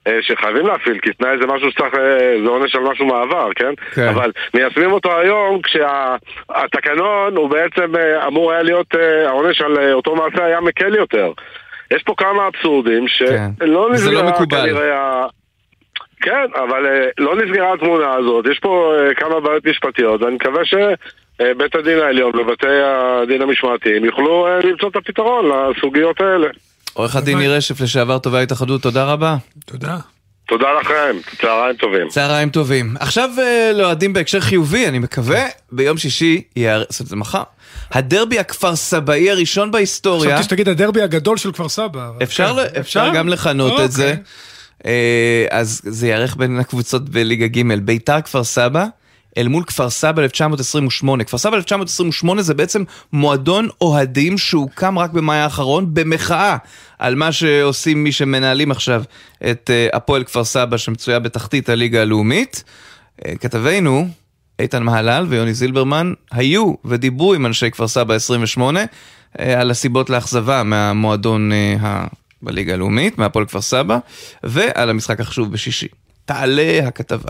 [0.06, 3.74] אה, שחייבים להפעיל, כי תנאי זה משהו שצריך, אה, זה עונש על משהו מעבר, כן?
[3.94, 4.08] כן.
[4.08, 8.94] אבל מיישמים אותו היום כשהתקנון הוא בעצם אה, אמור היה להיות,
[9.26, 11.32] העונש על אותו מעשה היה מקל יותר.
[11.90, 13.50] יש פה כמה אבסורדים כן.
[13.58, 13.94] שלא כן.
[13.94, 15.26] נסגרה לא כנראה...
[16.20, 16.82] כן, אבל
[17.18, 22.66] לא נסגרה התמונה הזאת, יש פה כמה בעיות משפטיות, ואני מקווה שבית הדין העליון ובתי
[22.66, 26.48] הדין המשמעתיים יוכלו למצוא את הפתרון לסוגיות האלה.
[26.94, 29.36] עורך הדין ניר רשף, לשעבר תובע ההתאחדות, תודה רבה.
[29.64, 29.96] תודה.
[30.48, 32.08] תודה לכם, צהריים טובים.
[32.08, 32.94] צהריים טובים.
[33.00, 36.42] עכשיו אה, לאוהדים בהקשר חיובי, אני מקווה, ביום שישי,
[36.88, 37.42] זאת זה מחר,
[37.90, 40.30] הדרבי הכפר סבאי הראשון בהיסטוריה.
[40.30, 42.10] חשבתי שתגיד הדרבי הגדול של כפר סבא.
[42.22, 42.80] אפשר, כן.
[42.80, 44.14] אפשר גם לכנות את זה.
[44.86, 48.86] אה, אז זה יארך בין הקבוצות בליגה ג', ביתר כפר סבא.
[49.38, 51.24] אל מול כפר סבא 1928.
[51.24, 56.56] כפר סבא 1928 זה בעצם מועדון אוהדים שהוקם רק במאי האחרון במחאה
[56.98, 59.02] על מה שעושים מי שמנהלים עכשיו
[59.50, 62.64] את אה, הפועל כפר סבא שמצויה בתחתית הליגה הלאומית.
[63.26, 64.08] אה, כתבינו,
[64.58, 68.80] איתן מהלל ויוני זילברמן היו ודיברו עם אנשי כפר סבא 28
[69.40, 71.50] אה, על הסיבות לאכזבה מהמועדון
[72.42, 73.98] בליגה הלאומית, מהפועל כפר סבא,
[74.42, 75.88] ועל המשחק החשוב בשישי.
[76.24, 77.28] תעלה הכתבה.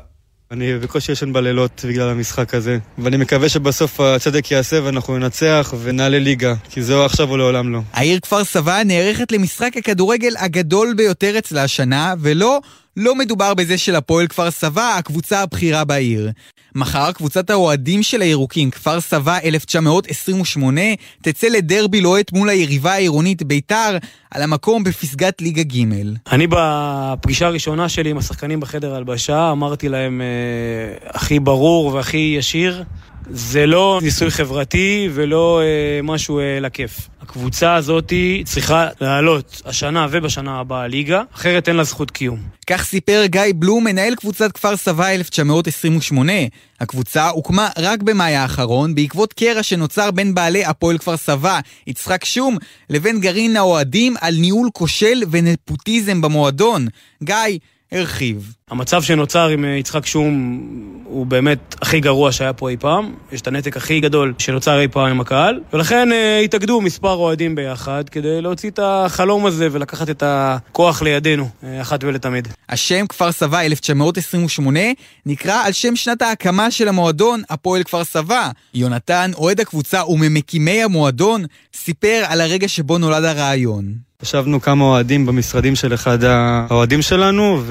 [0.50, 6.18] אני בקושי ישן בלילות בגלל המשחק הזה, ואני מקווה שבסוף הצדק יעשה ואנחנו ננצח ונעלה
[6.18, 7.80] ליגה, כי זהו עכשיו או לעולם לא.
[7.92, 12.60] העיר כפר סבא נערכת למשחק הכדורגל הגדול ביותר אצלה השנה, ולא,
[12.96, 16.30] לא מדובר בזה של הפועל כפר סבא, הקבוצה הבכירה בעיר.
[16.74, 20.80] מחר קבוצת האוהדים של הירוקים, כפר סבא 1928,
[21.22, 23.96] תצא לדרבי לוהט מול היריבה העירונית ביתר,
[24.30, 25.84] על המקום בפסגת ליגה ג'.
[26.32, 32.84] אני בפגישה הראשונה שלי עם השחקנים בחדר הלבשה, אמרתי להם אה, הכי ברור והכי ישיר,
[33.30, 37.08] זה לא ניסוי חברתי ולא אה, משהו אה, לכיף.
[37.22, 38.12] הקבוצה הזאת
[38.44, 42.38] צריכה לעלות השנה ובשנה הבאה ליגה, אחרת אין לה זכות קיום.
[42.66, 46.32] כך סיפר גיא בלום, מנהל קבוצת כפר סבא 1928.
[46.80, 52.56] הקבוצה הוקמה רק במאי האחרון, בעקבות קרע שנוצר בין בעלי הפועל כפר סבא, יצחק שום,
[52.90, 56.86] לבין גרעין האוהדים על ניהול כושל ונפוטיזם במועדון.
[57.22, 57.58] גיא
[57.92, 58.52] הרחיב.
[58.70, 60.60] המצב שנוצר עם אה, יצחק שום
[61.04, 63.14] הוא באמת הכי גרוע שהיה פה אי פעם.
[63.32, 67.54] יש את הנתק הכי גדול שנוצר אי פעם עם הקהל, ולכן אה, התאגדו מספר אוהדים
[67.54, 72.48] ביחד כדי להוציא את החלום הזה ולקחת את הכוח לידינו, אה, אחת ולתמיד.
[72.68, 74.80] השם כפר סבא 1928
[75.26, 78.50] נקרא על שם שנת ההקמה של המועדון, הפועל כפר סבא.
[78.74, 81.44] יונתן, אוהד הקבוצה וממקימי המועדון,
[81.74, 84.05] סיפר על הרגע שבו נולד הרעיון.
[84.22, 87.62] ישבנו כמה אוהדים במשרדים של אחד האוהדים שלנו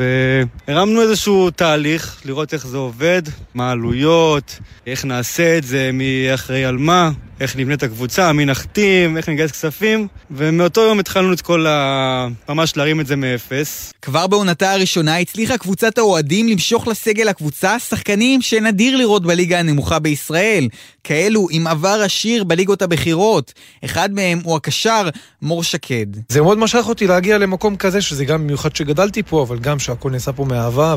[0.67, 3.21] והרמנו איזשהו תהליך לראות איך זה עובד,
[3.53, 8.45] מה העלויות, איך נעשה את זה, מי אחראי על מה, איך נבנה את הקבוצה, מי
[8.45, 12.27] נחתים, איך נגייס כספים ומאותו יום התחלנו את כל ה...
[12.49, 13.93] ממש להרים את זה מאפס.
[14.01, 20.67] כבר בעונתה הראשונה הצליחה קבוצת האוהדים למשוך לסגל הקבוצה שחקנים שנדיר לראות בליגה הנמוכה בישראל,
[21.03, 23.53] כאלו עם עבר עשיר בליגות הבכירות.
[23.85, 25.09] אחד מהם הוא הקשר
[25.41, 26.05] מור שקד.
[26.29, 30.11] זה מאוד משך אותי להגיע למקום כזה, שזה גם במיוחד שגדלתי פה, אבל גם שהכל
[30.11, 30.95] נעשה פה מאהבה,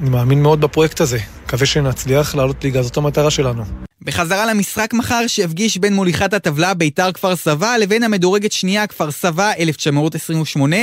[0.00, 1.18] ואני מאמין מאוד בפרויקט הזה.
[1.44, 3.62] מקווה שנצליח לעלות ליגה, זאת המטרה שלנו.
[4.02, 9.52] בחזרה למשחק מחר שהפגיש בין מוליכת הטבלה ביתר כפר סבא לבין המדורגת שנייה כפר סבא
[9.58, 10.76] 1928,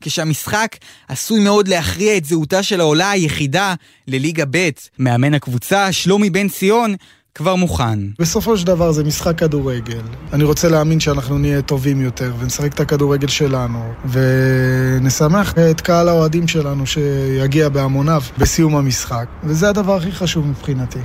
[0.00, 0.76] כשהמשחק
[1.08, 3.74] עשוי מאוד להכריע את זהותה של העולה היחידה
[4.08, 4.70] לליגה ב'.
[4.98, 6.94] מאמן הקבוצה, שלומי בן ציון,
[7.34, 7.98] כבר מוכן.
[8.18, 10.02] בסופו של דבר זה משחק כדורגל.
[10.32, 16.48] אני רוצה להאמין שאנחנו נהיה טובים יותר ונשחק את הכדורגל שלנו ונשמח את קהל האוהדים
[16.48, 20.98] שלנו שיגיע בהמוניו בסיום המשחק וזה הדבר הכי חשוב מבחינתי.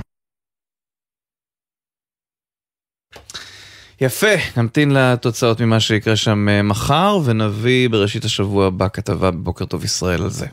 [4.00, 9.84] יפה, נמתין לתוצאות ממה שיקרה שם אה, מחר, ונביא בראשית השבוע הבא כתבה בבוקר טוב
[9.84, 10.46] ישראל על זה.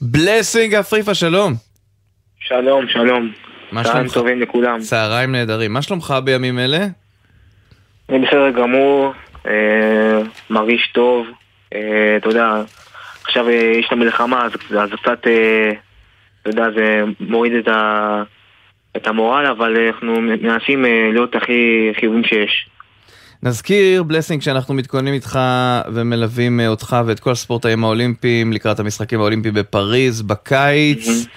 [0.00, 1.54] בלסינג אפריפה, שלום.
[2.40, 3.47] שלום, שלום.
[3.82, 4.80] צהריים טובים לכולם.
[4.80, 5.72] צהריים נהדרים.
[5.72, 6.86] מה שלומך בימים אלה?
[8.08, 9.12] אני בסדר גמור,
[9.46, 11.26] אה, מרגיש טוב.
[11.74, 12.62] אה, אתה יודע,
[13.24, 15.70] עכשיו אה, יש את המלחמה, אז, אז קצת, אה,
[16.42, 18.22] אתה יודע, זה מוריד את, ה,
[18.96, 22.68] את המורל, אבל אנחנו מנסים להיות הכי חיובים שיש.
[23.42, 25.38] נזכיר, בלסינג, שאנחנו מתכוננים איתך
[25.94, 31.08] ומלווים אותך ואת כל הספורטאים האולימפיים לקראת המשחקים האולימפיים בפריז בקיץ.
[31.08, 31.28] Mm-hmm.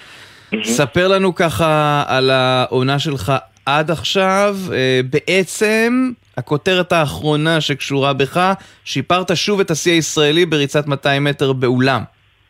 [0.63, 3.33] ספר לנו ככה על העונה שלך
[3.65, 4.55] עד עכשיו.
[4.73, 12.01] אה, בעצם, הכותרת האחרונה שקשורה בך, שיפרת שוב את השיא הישראלי בריצת 200 מטר באולם,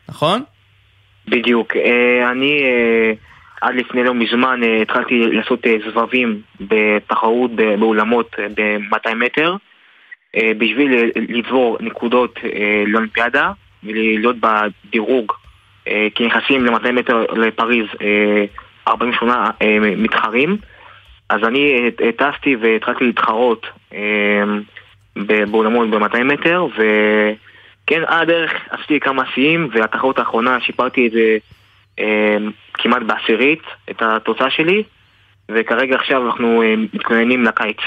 [0.10, 0.44] נכון?
[1.28, 1.76] בדיוק.
[1.76, 3.12] אה, אני אה,
[3.62, 9.56] עד לפני לא מזמן התחלתי לעשות סבבים בתחרות באולמות אה, ב-200 מטר
[10.58, 12.40] בשביל לצבור נקודות
[12.88, 13.52] לאולימפיאדה
[13.84, 15.34] ולהיות בדירוג
[15.86, 18.46] כי נכנסים ל-200 מטר לפריז אה,
[18.88, 20.58] 48 אה, מתחרים
[21.30, 24.44] אז אני אה, טסתי והתחלתי להתחרות אה,
[25.52, 31.38] באולמות ב-200 מטר וכן, על הדרך עשיתי כמה שיאים והתחרות האחרונה שיפרתי את זה
[32.00, 32.38] אה,
[32.74, 34.84] כמעט בעשירית, את התוצאה שלי
[35.52, 37.78] וכרגע עכשיו אנחנו אה, מתכוננים לקיץ.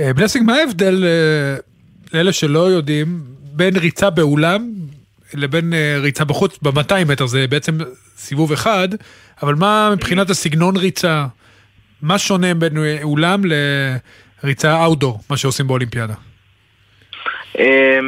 [0.00, 1.56] אה, בלסינג, מה ההבדל, אה,
[2.14, 3.06] לאלה שלא יודעים,
[3.52, 4.60] בין ריצה באולם
[5.34, 7.26] לבין אה, ריצה בחוץ ב-200 מטר?
[7.26, 7.72] זה בעצם
[8.16, 8.88] סיבוב אחד,
[9.42, 11.24] אבל מה מבחינת הסגנון ריצה?
[12.02, 16.14] מה שונה בין אולם לריצה אאוטדור, מה שעושים באולימפיאדה?
[17.58, 17.98] אה,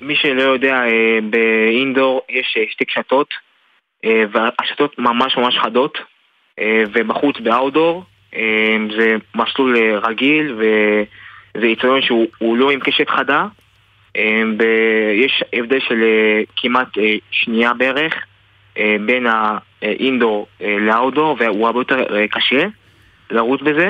[0.00, 3.28] מי שלא יודע, אה, באינדור יש שתי קשתות
[4.32, 5.98] והשתות ממש ממש חדות
[6.94, 8.04] ובחוץ באאוטדור
[8.96, 13.46] זה מסלול רגיל וזה יצטדיון שהוא הוא לא עם קשת חדה
[14.16, 18.14] אה, ויש הבדל של אה, כמעט אה, שנייה בערך
[18.78, 19.26] אה, בין
[19.82, 22.66] האינדור לאאוטדור והוא הרבה יותר קשה
[23.30, 23.88] לרוץ בזה.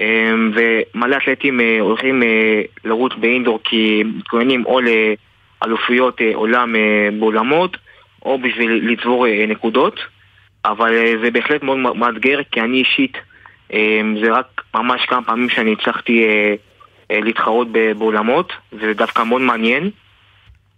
[0.00, 2.22] אה, ומלא אתלטים הולכים
[2.84, 6.74] לרוץ באינדור כי מתכוננים או לאלופויות אה, עולם
[7.18, 7.76] באולמות
[8.22, 10.00] או בשביל לצבור נקודות.
[10.64, 13.16] אבל זה בהחלט מאוד מאתגר כי אני אישית
[13.72, 16.26] אה, זה רק ממש כמה פעמים שאני הצלחתי
[17.10, 19.90] להתחרות ב- באולמות וזה דווקא מאוד מעניין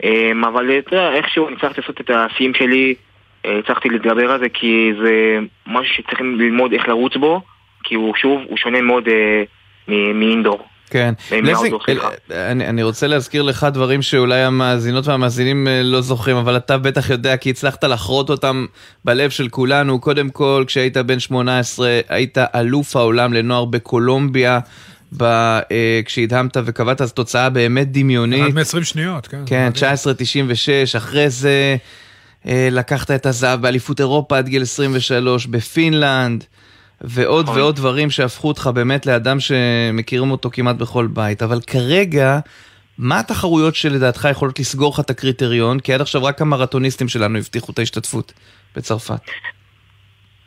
[0.05, 2.95] אה, אבל אה, אתה יודע, איכשהו אני הצלחתי לעשות את השיאים שלי
[3.47, 7.40] אה, הצלחתי להתגבר על זה כי זה משהו שצריכים ללמוד איך לרוץ בו
[7.85, 9.45] כי הוא שוב, הוא שונה מאוד אה,
[10.14, 10.68] מאינדור.
[10.90, 11.14] כן.
[11.33, 11.75] אה, לסינג.
[12.31, 17.11] אני, אני רוצה להזכיר לך דברים שאולי המאזינות והמאזינים אה, לא זוכרים, אבל אתה בטח
[17.11, 18.66] יודע כי הצלחת לחרות אותם
[19.05, 20.01] בלב של כולנו.
[20.01, 24.59] קודם כל, כשהיית בן 18, היית אלוף העולם לנוער בקולומביה.
[25.16, 28.44] ב, אה, כשהדהמת וקבעת אז תוצאה באמת דמיונית.
[28.44, 29.42] עד מ-20 שניות, כן.
[29.46, 31.77] כן, 1996, אחרי זה
[32.46, 36.44] אה, לקחת את הזהב באליפות אירופה עד גיל 23 בפינלנד,
[37.01, 37.59] ועוד נכון.
[37.59, 41.42] ועוד דברים שהפכו אותך באמת לאדם שמכירים אותו כמעט בכל בית.
[41.42, 42.38] אבל כרגע,
[42.98, 45.81] מה התחרויות שלדעתך יכולות לסגור לך את הקריטריון?
[45.81, 48.33] כי עד עכשיו רק המרתוניסטים שלנו הבטיחו את ההשתתפות
[48.77, 49.20] בצרפת.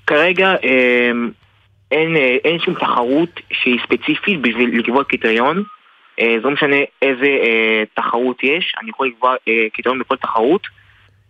[0.07, 1.11] כרגע אה,
[1.91, 5.63] אין, אה, אין שום תחרות שהיא ספציפית בשביל לקבוע קריטריון.
[6.19, 10.67] אה, זה לא משנה איזה אה, תחרות יש, אני יכול לקבוע אה, קריטריון בכל תחרות.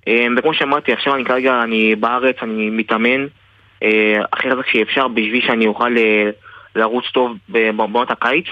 [0.08, 3.28] אה, וכמו שאמרתי, עכשיו אני כרגע, אני בארץ, אני מתאמן
[3.84, 6.30] אה, הכי חזק שאפשר בשביל שאני אוכל אה,
[6.76, 8.46] לרוץ טוב בעונות הקיץ.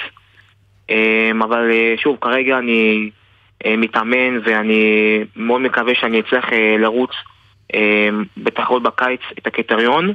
[0.89, 3.09] אה, אבל אה, שוב, כרגע אני
[3.65, 7.11] אה, מתאמן ואני מאוד מקווה שאני אצליח אה, לרוץ
[7.75, 10.13] אה, בתחרות בקיץ את הקריטריון,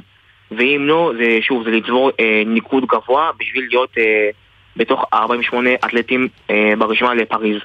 [0.51, 4.29] ואם לא, זה שוב, זה לצבור אה, ניקוד גבוה בשביל להיות אה,
[4.77, 7.57] בתוך 48 אתלטים אה, ברשימה לפריז.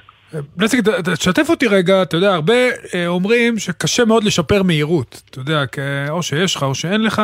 [0.59, 2.53] ת- ת- תשתף אותי רגע, אתה יודע, הרבה
[2.93, 5.21] אה, אומרים שקשה מאוד לשפר מהירות.
[5.29, 5.63] אתה יודע,
[6.09, 7.21] או שיש לך או שאין לך.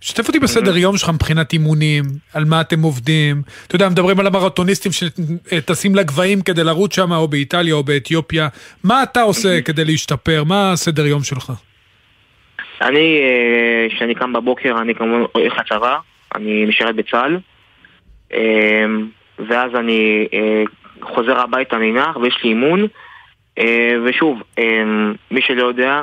[0.00, 3.42] שתף אותי בסדר יום שלך מבחינת אימונים, על מה אתם עובדים.
[3.66, 8.48] אתה יודע, מדברים על המרתוניסטים שטסים לגבהים כדי לרוץ שם, או באיטליה או באתיופיה.
[8.84, 10.44] מה אתה עושה כדי להשתפר?
[10.44, 11.52] מה הסדר יום שלך?
[12.80, 15.98] אני, אה, כשאני קם בבוקר, אני כמובן הולך לצבא,
[16.34, 17.38] אני משרת בצה"ל,
[18.32, 18.86] אה,
[19.38, 20.62] ואז אני אה,
[21.02, 22.86] חוזר הביתה נינח ויש לי אימון,
[24.04, 24.42] ושוב,
[25.30, 26.02] מי שלא יודע,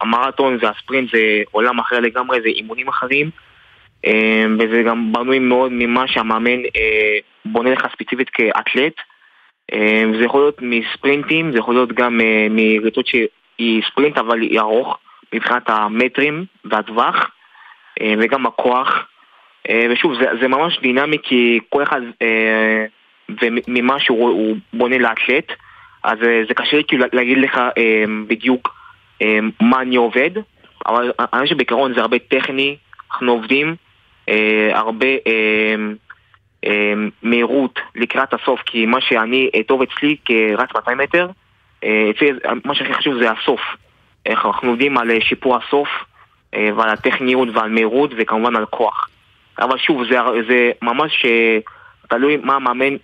[0.00, 3.30] המרתון והספרינט זה עולם אחר לגמרי, זה אימונים אחרים,
[4.58, 6.60] וזה גם בנוי מאוד ממה שהמאמן
[7.44, 8.92] בונה לך ספציפית כאתלט.
[10.18, 14.98] זה יכול להיות מספרינטים, זה יכול להיות גם מריצות שהיא ספרינט אבל היא ארוך.
[15.34, 17.30] מבחינת המטרים והטווח
[18.00, 19.06] אה, וגם הכוח.
[19.68, 22.84] אה, ושוב זה, זה ממש דינמי כי כל אחד אה,
[23.42, 25.52] וממה שהוא הוא בונה לאתלט
[26.04, 27.60] אז זה קשה לי כאילו להגיד לך
[28.28, 28.76] בדיוק
[29.60, 30.30] מה אני עובד
[30.86, 32.76] אבל אני חושב שבעיקרון זה הרבה טכני
[33.12, 33.76] אנחנו עובדים
[34.72, 35.06] הרבה
[37.22, 41.28] מהירות לקראת הסוף כי מה שאני טוב אצלי כרץ 200 מטר
[42.64, 43.60] מה שהכי חשוב זה הסוף
[44.26, 45.88] אנחנו עובדים על אה, שיפור הסוף
[46.54, 49.08] אה, ועל הטכניות ועל מהירות וכמובן על כוח.
[49.58, 50.16] אבל שוב, זה,
[50.48, 51.58] זה ממש אה,
[52.08, 52.96] תלוי מה המאמן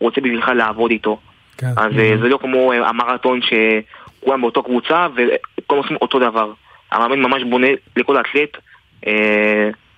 [0.00, 1.20] רוצה בשבילך לעבוד איתו.
[1.58, 1.66] כן.
[1.76, 6.52] אז אה, זה לא כמו המרתון שכולם באותו קבוצה וכולם עושים אותו דבר.
[6.92, 8.56] המאמן ממש בונה לכל אתלט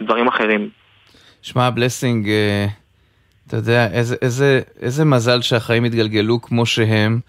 [0.01, 0.69] דברים אחרים.
[1.43, 2.29] שמע, בלסינג,
[3.47, 7.21] אתה יודע, איזה, איזה, איזה מזל שהחיים התגלגלו כמו שהם.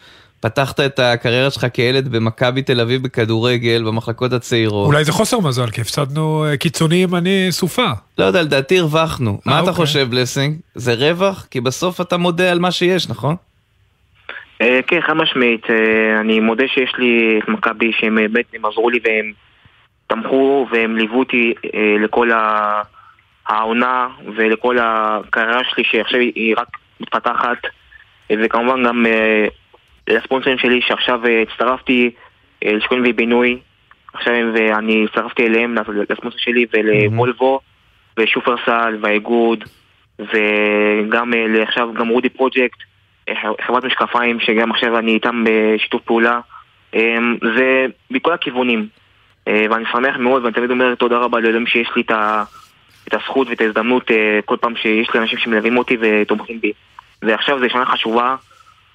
[0.43, 4.87] פתחת את הקריירה שלך כילד במכבי תל אביב בכדורגל, במחלקות הצעירות.
[4.87, 7.85] אולי זה חוסר מזל, כי הפסדנו אה, קיצוני ימני סופה.
[8.17, 9.39] לא יודע, לדעתי הרווחנו.
[9.45, 9.73] מה אתה אוקיי.
[9.73, 10.55] חושב, בלסינג?
[10.75, 11.47] זה רווח?
[11.51, 13.35] כי בסוף אתה מודה על מה שיש, נכון?
[14.61, 15.69] אה, כן, חד משמעית.
[15.69, 19.31] אה, אני מודה שיש לי את מכבי שהם אה, באמת הם עזרו לי והם
[20.07, 22.81] תמכו והם ליוו אותי אה, לכל ה-
[23.47, 26.67] העונה ולכל הקריירה שלי שעכשיו היא- רק
[26.99, 27.57] מתפתחת
[28.31, 29.47] אה, וכמובן גם אה,
[30.09, 32.11] לספונסרים שלי שעכשיו אה, הצטרפתי
[32.65, 33.59] אה, לשיכון ובינוי
[34.13, 35.75] עכשיו ואני הצטרפתי אליהם
[36.09, 37.59] לספונסר שלי ולוולבו
[38.19, 39.63] ושופרסל והאיגוד
[40.19, 42.77] וגם אה, עכשיו גם רודי פרויקט
[43.61, 46.39] חברת משקפיים שגם עכשיו אני איתם בשיתוף פעולה.
[46.93, 48.87] אמ, זה מכל הכיוונים.
[49.47, 52.43] אה, ואני שמח מאוד ואני תמיד אומר תודה רבה לאלוהים שיש לי את, ה,
[53.07, 56.71] את הזכות ואת ההזדמנות אה, כל פעם שיש לי אנשים שמלווים אותי ותומכים בי.
[57.21, 58.35] ועכשיו זו שנה חשובה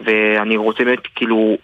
[0.00, 1.56] ואני רוצה באמת כאילו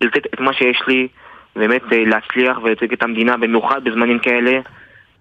[0.00, 1.08] לתת את מה שיש לי
[1.56, 4.60] באמת אה, להצליח ולייצג את המדינה במיוחד בזמנים כאלה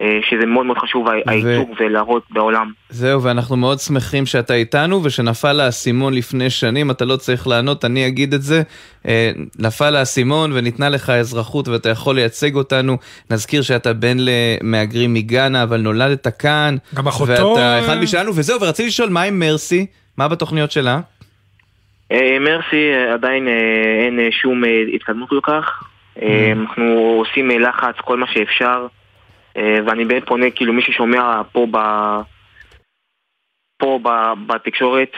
[0.01, 5.60] אה, שזה מאוד מאוד חשוב הייצוג ולהראות בעולם זהו, ואנחנו מאוד שמחים שאתה איתנו ושנפל
[5.60, 8.62] האסימון לפני שנים, אתה לא צריך לענות, אני אגיד את זה.
[9.07, 12.97] אה, נפל האסימון וניתנה לך אזרחות ואתה יכול לייצג אותנו.
[13.31, 16.75] נזכיר שאתה בן למהגרים מגאנה, אבל נולדת כאן.
[16.95, 17.31] גם אחותו...
[17.31, 19.86] ואתה אחד משלנו, וזהו, ורציתי לשאול, מה עם מרסי?
[20.17, 20.99] מה בתוכניות שלה?
[22.12, 25.84] אה, מרסי אה, עדיין אה, אין שום התקדמות כל כך.
[26.22, 26.86] אה, אנחנו
[27.17, 28.88] עושים לחץ, כל מה שאפשר,
[29.86, 31.78] ואני באמת פונה, כאילו מי ששומע פה ב...
[33.78, 35.12] פה ב- בתקשורת,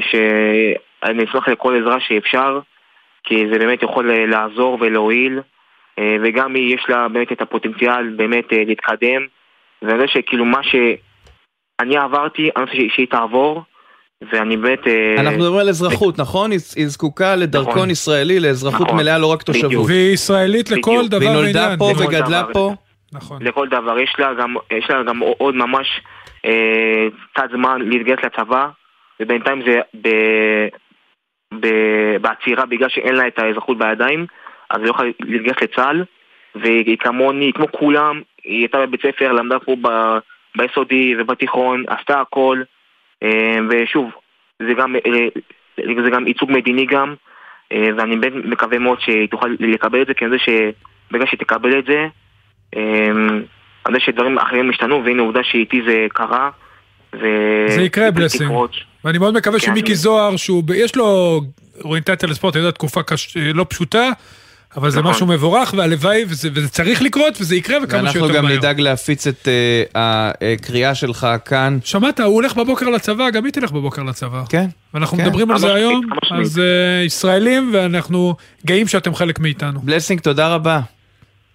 [0.00, 2.60] שאני אשמח לכל עזרה שאפשר,
[3.24, 5.40] כי זה באמת יכול לעזור ולהועיל,
[6.00, 9.26] וגם היא יש לה באמת את הפוטנציאל באמת להתקדם,
[9.82, 13.62] ואני יודע שכאילו מה שאני עברתי, אני רוצה שהיא תעבור,
[14.32, 14.86] ואני באמת...
[14.86, 16.50] אה, אנחנו מדברים על אזרחות, נכון?
[16.50, 17.90] היא זקוקה לדרכון נכון.
[17.90, 18.96] ישראלי, לאזרחות נכון.
[18.96, 19.86] מלאה, לא רק תושבות.
[19.86, 21.08] והיא ישראלית לכל.
[21.08, 21.44] דבר והיא ועניין.
[21.44, 22.44] נולדה פה וגדלה.
[22.52, 22.74] פה?
[23.12, 23.42] נכון.
[23.42, 23.98] לכל דבר.
[23.98, 26.00] יש לה גם, יש לה גם עוד ממש
[26.44, 28.68] אה, קצת זמן להתגייס לצבא,
[29.20, 30.08] ובינתיים זה ב,
[31.60, 31.66] ב,
[32.20, 34.26] בעצירה בגלל שאין לה את האזרחות בידיים,
[34.70, 36.04] אז היא לא יכולה להתגייס לצה"ל,
[36.54, 39.88] והיא כמוני, כמו כולם, היא הייתה בבית ספר, למדה פה ב,
[40.56, 42.62] ביסודי ובתיכון, עשתה הכל,
[43.70, 44.10] ושוב,
[44.58, 45.26] זה גם, אה,
[46.04, 47.14] זה גם ייצוג מדיני גם,
[47.72, 51.40] אה, ואני באמת מקווה מאוד שהיא תוכל לקבל את זה, כי אני יודע שברגע שהיא
[51.40, 52.06] תקבל את זה,
[53.86, 56.50] אני יודע שדברים אחרים השתנו, והנה עובדה שאיתי זה קרה.
[57.14, 57.26] ו...
[57.68, 58.50] זה יקרה, בלסינג.
[59.04, 61.40] ואני מאוד מקווה כן, שמיקי אני- זוהר, שהוא, יש לו
[61.84, 63.36] אוריינטציה לספורט, אני יודע, תקופה קש...
[63.36, 64.10] לא פשוטה,
[64.76, 65.10] אבל זה נכון.
[65.10, 68.56] משהו מבורך, והלוואי, וזה, וזה צריך לקרות, וזה יקרה, וכמה ואנחנו שיותר גם מהר.
[68.56, 71.78] נדאג להפיץ את אה, הקריאה שלך כאן.
[71.84, 74.42] שמעת, הוא הולך בבוקר לצבא, גם היא תלך בבוקר לצבא.
[74.48, 74.66] כן.
[74.94, 75.26] ואנחנו כן.
[75.26, 76.06] מדברים על זה היום.
[76.30, 78.34] אז uh, ישראלים, ואנחנו
[78.66, 79.80] גאים שאתם חלק מאיתנו.
[79.80, 80.80] בלסינג, תודה רבה.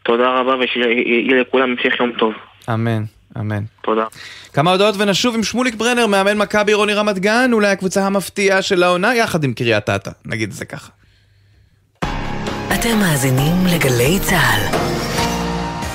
[0.04, 2.34] תודה רבה, ושיהיה לכולם המשך יום טוב.
[2.74, 3.04] אמן,
[3.40, 3.64] אמן.
[3.84, 4.06] תודה.
[4.54, 8.84] כמה הודעות ונשוב עם שמוליק ברנר, מאמן מכבי עירוני רמת גן, אולי הקבוצה המפתיעה של
[8.84, 10.90] העונה, יחד עם קריית אתא, נגיד את זה ככה.
[12.88, 14.78] אתם מאזינים לגלי צה"ל.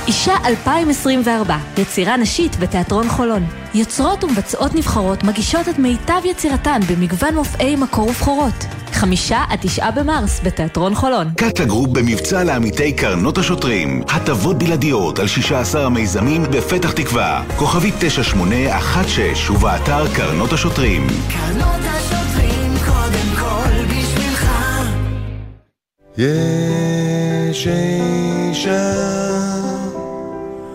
[0.07, 3.47] אישה 2024, יצירה נשית בתיאטרון חולון.
[3.75, 8.65] יוצרות ומבצעות נבחרות מגישות את מיטב יצירתן במגוון מופעי מקור ובכורות.
[8.93, 11.31] חמישה עד תשעה במרס בתיאטרון חולון.
[11.37, 14.03] קאטה גרופ במבצע לעמיתי קרנות השוטרים.
[14.09, 17.43] הטבות בלעדיות על 16 המיזמים בפתח תקווה.
[17.57, 21.07] כוכבית 9816 ובאתר קרנות השוטרים.
[21.07, 22.42] קרנות השוטרים
[26.19, 28.93] יש אישה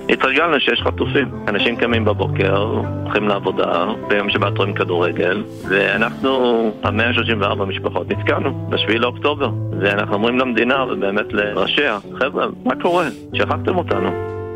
[0.10, 1.28] התרגלנו שיש חטופים.
[1.47, 2.58] אנשים קמים בבוקר,
[3.04, 9.50] הולכים לעבודה, ביום שבת רואים כדורגל, ואנחנו, ה-134 משפחות, נתקענו ב-7 לאוקטובר.
[9.82, 13.08] ואנחנו אומרים למדינה, ובאמת לראשיה, חבר'ה, מה קורה?
[13.34, 14.10] שכחתם אותנו.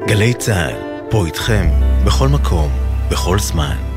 [0.08, 0.76] גלי צה"ל,
[1.10, 1.66] פה איתכם,
[2.06, 2.70] בכל מקום,
[3.12, 3.91] בכל זמן.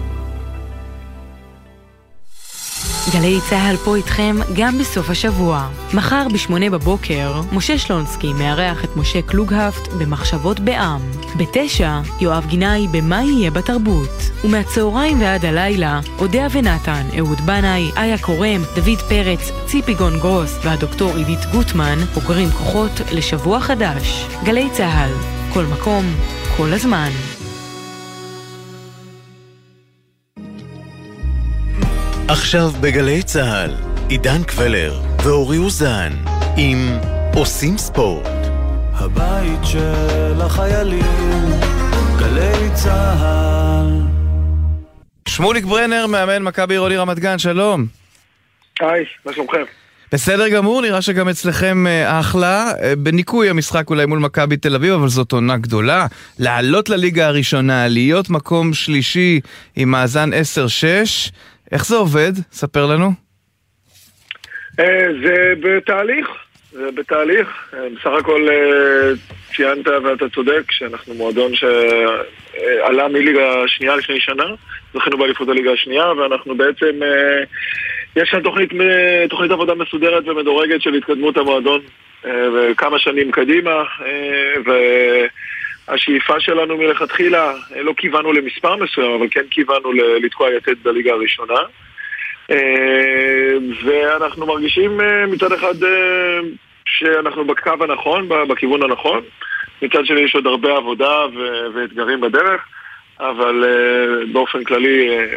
[3.12, 5.68] גלי צה"ל פה איתכם גם בסוף השבוע.
[5.94, 11.00] מחר בשמונה בבוקר, משה שלונסקי מארח את משה קלוגהפט במחשבות בעם.
[11.36, 14.30] בתשע, יואב גינאי במה יהיה בתרבות.
[14.44, 21.16] ומהצהריים ועד הלילה, אודיה ונתן, אהוד בנאי, איה קורם, דוד פרץ, ציפי גון גרוס והדוקטור
[21.16, 24.26] עידית גוטמן, אוגרים כוחות לשבוע חדש.
[24.44, 25.10] גלי צה"ל,
[25.52, 26.04] כל מקום,
[26.56, 27.10] כל הזמן.
[32.29, 33.70] עכשיו בגלי צה"ל,
[34.08, 36.12] עידן קבלר ואורי אוזן,
[36.56, 36.79] עם
[37.35, 38.27] עושים ספורט.
[38.92, 41.02] הבית של החיילים,
[42.18, 44.00] גלי צה"ל.
[45.29, 47.87] שמוליק ברנר, מאמן מכבי עירוני רמת גן, שלום.
[48.81, 49.64] היי, מה שלומכם?
[50.12, 52.72] בסדר גמור, נראה שגם אצלכם אה, אחלה.
[52.83, 56.06] אה, בניקוי המשחק אולי מול מכבי תל אביב, אבל זאת עונה גדולה.
[56.38, 59.40] לעלות לליגה הראשונה, להיות מקום שלישי
[59.77, 60.37] עם מאזן 10-6,
[61.73, 62.33] איך זה עובד?
[62.52, 63.10] ספר לנו.
[64.81, 66.29] אה, זה בתהליך,
[66.73, 67.48] זה בתהליך.
[67.75, 69.10] אה, בסך הכל אה,
[69.56, 74.44] ציינת ואתה צודק שאנחנו מועדון שעלה מליגה שנייה לפני שנה,
[74.94, 77.00] זכינו באליפות הליגה השנייה, ואנחנו בעצם,
[78.17, 78.71] יש לנו תוכנית,
[79.31, 81.81] תוכנית עבודה מסודרת ומדורגת של התקדמות המועדון
[82.77, 85.27] כמה שנים קדימה, אה,
[85.88, 91.60] והשאיפה שלנו מלכתחילה, אה, לא כיוונו למספר מסוים, אבל כן כיוונו לתקוע יתד בליגה הראשונה.
[92.50, 95.74] אה, ואנחנו מרגישים אה, מצד אחד
[96.87, 99.20] שאנחנו בקו הנכון, בכיוון הנכון.
[99.82, 101.26] מצד שני יש עוד הרבה עבודה
[101.74, 102.66] ואתגרים בדרך,
[103.21, 105.37] אבל אה, באופן כללי אה,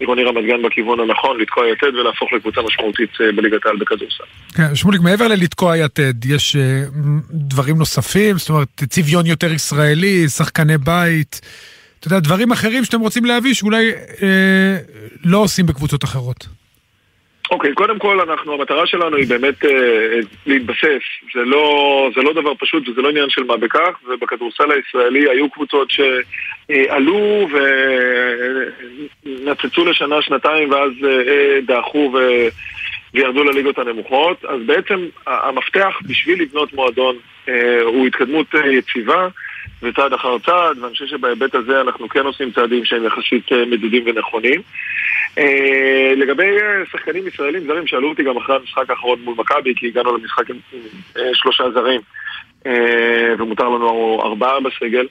[0.00, 4.24] עירוני רמת גן בכיוון הנכון, לתקוע יתד ולהפוך לקבוצה משמעותית אה, בליגת העל בכדורסל.
[4.56, 6.82] כן, שמוליק, מעבר ללתקוע יתד, יש אה,
[7.30, 8.38] דברים נוספים?
[8.38, 11.40] זאת אומרת, צביון יותר ישראלי, שחקני בית,
[12.00, 14.78] אתה יודע, דברים אחרים שאתם רוצים להביא שאולי אה,
[15.24, 16.46] לא עושים בקבוצות אחרות.
[17.50, 21.02] אוקיי, קודם כל אנחנו, המטרה שלנו היא באמת אה, להתבסס.
[21.34, 25.50] זה לא, זה לא דבר פשוט וזה לא עניין של מה בכך, ובכדורסל הישראלי היו
[25.50, 27.48] קבוצות שעלו
[29.24, 32.18] ונצצו לשנה, שנתיים, ואז אה, דעכו ו...
[33.14, 34.44] וירדו לליגות הנמוכות.
[34.44, 37.16] אז בעצם המפתח בשביל לבנות מועדון
[37.48, 39.28] אה, הוא התקדמות אה, יציבה.
[39.82, 44.02] וצעד אחר צעד, ואני חושב שבהיבט הזה אנחנו כן עושים צעדים שהם יחסית אה, מדודים
[44.06, 44.62] ונכונים.
[45.38, 49.86] אה, לגבי אה, שחקנים ישראלים זרים, שאלו אותי גם אחרי המשחק האחרון מול מכבי, כי
[49.86, 50.56] הגענו למשחק עם
[51.34, 52.00] שלושה זרים,
[53.38, 55.06] ומותר לנו ארבעה בסגל.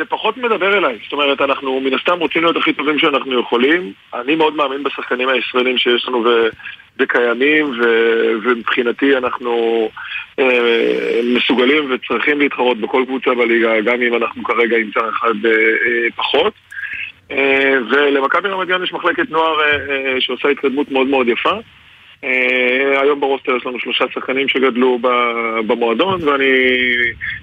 [0.00, 3.92] זה פחות מדבר אליי, זאת אומרת, אנחנו מן הסתם רוצים להיות הכי טובים שאנחנו יכולים.
[4.14, 6.24] אני מאוד מאמין בשחקנים הישראלים שיש לנו.
[6.98, 7.84] וקיימים, ו...
[8.42, 9.88] ומבחינתי אנחנו
[10.38, 15.50] אה, מסוגלים וצריכים להתחרות בכל קבוצה בליגה, גם אם אנחנו כרגע עם צער אחד אה,
[15.50, 16.52] אה, פחות.
[17.30, 21.54] אה, ולמכבי רמת גן יש מחלקת נוער אה, אה, שעושה התקדמות מאוד מאוד יפה.
[22.24, 24.98] אה, היום ברוסטר יש לנו שלושה שחקנים שגדלו
[25.66, 26.44] במועדון, ואני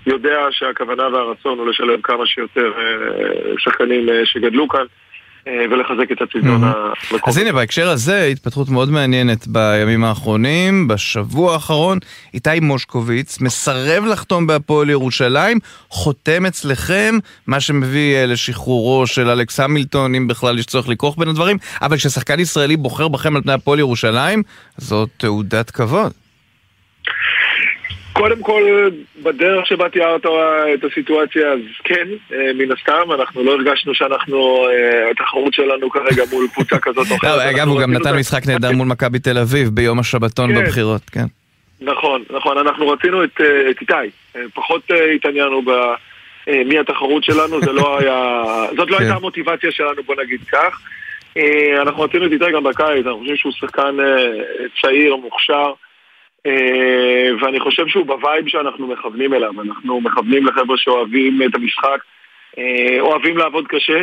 [0.06, 4.86] יודע שהכוונה והרצון הוא לשלב כמה שיותר אה, שחקנים אה, שגדלו כאן.
[5.48, 7.22] אה, ולחזק את הצביון המקומי.
[7.28, 12.00] אז הנה, בהקשר הזה, התפתחות מאוד מעניינת בימים האחרונים, בשבוע האחרון,
[12.34, 17.18] איתי מושקוביץ מסרב לחתום בהפועל ירושלים, חותם אצלכם,
[17.48, 21.98] מה שמביא אה, לשחרורו של אלכס המילטון, אם בכלל יש צורך לכרוך בין הדברים, אבל
[21.98, 24.44] כששחקן ישראלי בוחר בכם על פני הפועל ירושלים,
[24.78, 26.27] זאת תעודת כבוד.
[28.18, 28.90] קודם כל,
[29.24, 30.26] בדרך שבה תיארת
[30.74, 36.24] את הסיטואציה, אז כן, אה, מן הסתם, אנחנו לא הרגשנו שאנחנו, אה, התחרות שלנו כרגע
[36.32, 37.56] מול קבוצה כזאת או אחרת.
[37.56, 40.64] אגב, הוא גם נתן משחק נהדר מול מכבי תל אביב ביום השבתון כן.
[40.64, 41.26] בבחירות, כן.
[41.82, 43.94] נכון, נכון, אנחנו רצינו את, אה, איתי,
[44.36, 45.70] אה, פחות אה, התעניינו ב...
[46.50, 48.44] אה, מי התחרות שלנו, זה לא היה,
[48.78, 49.04] זאת לא כן.
[49.04, 50.82] הייתה המוטיבציה שלנו, בוא נגיד כך.
[51.38, 55.87] אה, אנחנו רצינו את איתי גם בקיץ, אנחנו חושבים שהוא שחקן אה, צעיר, מוכשר, אה,
[57.42, 62.00] ואני חושב שהוא ב vibe שאנחנו מכוונים אליו, אנחנו מכוונים לחבר'ה שאוהבים את המשחק,
[62.58, 64.02] אה, אוהבים לעבוד קשה,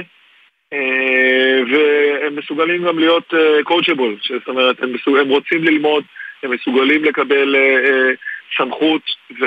[0.72, 3.34] אה, והם מסוגלים גם להיות
[3.64, 6.04] coachable, זאת אומרת, הם, מסוג, הם רוצים ללמוד,
[6.42, 8.10] הם מסוגלים לקבל אה, אה,
[8.56, 9.02] סמכות,
[9.40, 9.44] ו,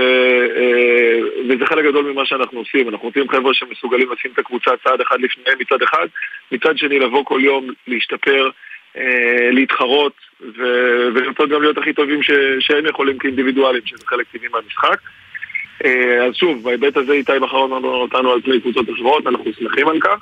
[0.58, 1.20] אה,
[1.50, 2.90] וזה חלק גדול ממה שאנחנו עושים.
[2.90, 6.08] אנחנו רוצים חבר'ה שמסוגלים לשים את הקבוצה צעד אחד לפניהם מצד אחד,
[6.52, 8.52] מצד שני לבוא כל יום, להשתפר, אה,
[9.52, 15.00] להתחרות, ו- ולרצות גם להיות הכי טובים ש- שהם יכולים כאינדיבידואלים, שזה חלק טבעי מהמשחק.
[15.86, 20.00] אה, אז שוב, בהיבט הזה איתי בחר אותנו על פני קבוצות אחרות, אנחנו שמחים על
[20.00, 20.18] כך.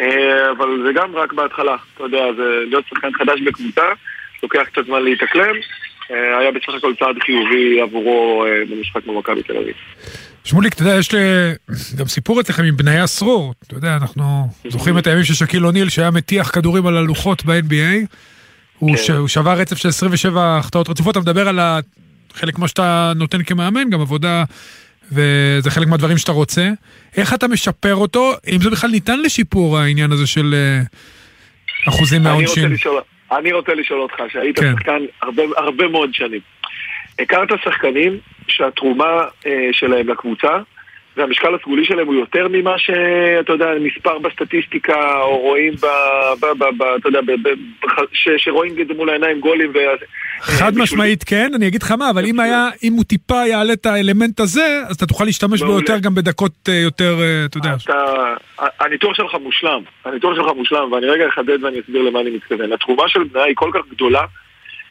[0.00, 3.92] אה, אבל זה גם רק בהתחלה, אתה יודע, זה להיות שחקן חדש בקבוצה,
[4.42, 5.56] לוקח קצת זמן להתאקלם.
[6.10, 9.74] אה, היה בסך הכל צעד חיובי עבורו אה, במשחק מול מכבי תל אביב.
[10.44, 11.20] שמוליק, אתה יודע, יש לי
[11.96, 13.54] גם סיפור אצלכם עם בניה סרור.
[13.66, 18.06] אתה יודע, אנחנו זוכרים את הימים של שקיל אוניל שהיה מטיח כדורים על הלוחות ב-NBA.
[18.78, 19.10] הוא, ש...
[19.10, 21.78] הוא שבר רצף של 27 החטאות רצופות, אתה מדבר על ה...
[22.34, 24.44] חלק מה שאתה נותן כמאמן, גם עבודה,
[25.12, 26.70] וזה חלק מהדברים שאתה רוצה.
[27.16, 30.82] איך אתה משפר אותו, אם זה בכלל ניתן לשיפור העניין הזה של אה,
[31.88, 32.74] אחוזים מהעונשין?
[33.32, 34.72] אני רוצה לשאול אותך, שהיית כן.
[34.76, 36.40] שחקן הרבה, הרבה מאוד שנים.
[37.18, 38.18] הכרת שחקנים
[38.48, 40.58] שהתרומה אה, שלהם לקבוצה
[41.16, 45.86] והמשקל הסגולי שלהם הוא יותר ממה שאתה יודע, נספר בסטטיסטיקה או רואים ב...
[46.40, 49.72] ב, ב, ב אתה יודע, ב, ב, ב, ש, שרואים את זה מול העיניים גולים
[49.74, 49.78] ו...
[50.40, 53.86] חד משמעית כן, אני אגיד לך מה, אבל אם היה, אם הוא טיפה יעלה את
[53.86, 55.72] האלמנט הזה, אז אתה תוכל להשתמש בו.
[55.72, 57.74] יותר גם בדקות אה, יותר, אה, אתה יודע.
[58.80, 62.72] הניתוח שלך מושלם, הניתוח שלך מושלם, ואני רגע אחדד ואני אסביר למה אני מתכוון.
[62.72, 64.24] התרומה של בניה היא כל כך גדולה,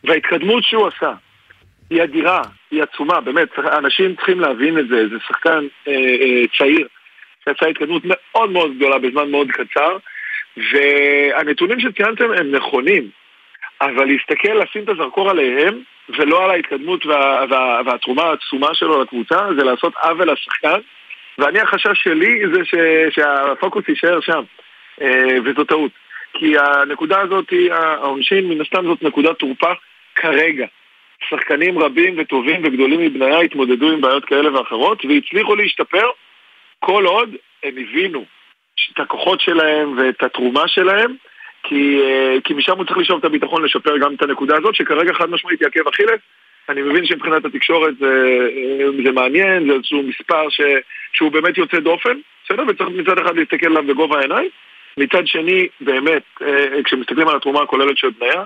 [0.03, 1.11] וההתקדמות שהוא עשה
[1.93, 2.41] היא אדירה,
[2.71, 6.87] היא עצומה, באמת, אנשים צריכים להבין את זה, זה שחקן אה, אה, צעיר,
[7.45, 9.97] שעשה התקדמות מאוד מאוד גדולה בזמן מאוד קצר,
[10.57, 13.09] והנתונים שציינתם הם נכונים,
[13.81, 15.79] אבל להסתכל, לשים את הזרקור עליהם,
[16.09, 20.79] ולא על ההתקדמות וה, וה, והתרומה העצומה שלו לקבוצה, זה לעשות עוול לשחקן,
[21.37, 22.75] ואני החשש שלי זה ש,
[23.15, 24.43] שהפוקוס יישאר שם,
[25.01, 25.91] אה, וזו טעות.
[26.33, 29.71] כי הנקודה הזאת, העונשין, מן הסתם זאת נקודת תורפה
[30.15, 30.65] כרגע.
[31.29, 36.07] שחקנים רבים וטובים וגדולים מבניה התמודדו עם בעיות כאלה ואחרות, והצליחו להשתפר
[36.79, 38.25] כל עוד הם הבינו
[38.93, 41.15] את הכוחות שלהם ואת התרומה שלהם,
[41.63, 45.13] כי, אה, כי משם הוא צריך לשאוב את הביטחון לשפר גם את הנקודה הזאת, שכרגע
[45.13, 46.19] חד משמעית היא עקב אכילס.
[46.69, 50.61] אני מבין שמבחינת התקשורת זה, אה, זה מעניין, זה איזשהו מספר ש,
[51.13, 52.63] שהוא באמת יוצא דופן, בסדר?
[52.67, 54.49] וצריך מצד אחד להסתכל עליו בגובה העיניים.
[54.97, 58.43] מצד שני, באמת, אה, כשמסתכלים על התרומה הכוללת של בניה,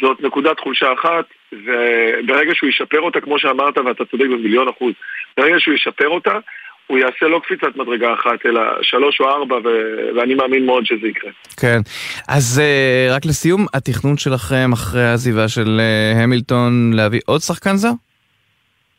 [0.00, 4.92] זאת נקודת חולשה אחת, וברגע שהוא ישפר אותה, כמו שאמרת, ואתה צודק במיליון אחוז,
[5.36, 6.38] ברגע שהוא ישפר אותה,
[6.86, 11.08] הוא יעשה לא קפיצת מדרגה אחת, אלא שלוש או ארבע, ו- ואני מאמין מאוד שזה
[11.08, 11.30] יקרה.
[11.60, 11.80] כן.
[12.28, 17.92] אז אה, רק לסיום, התכנון שלכם אחרי העזיבה של אה, המילטון להביא עוד שחקן זר?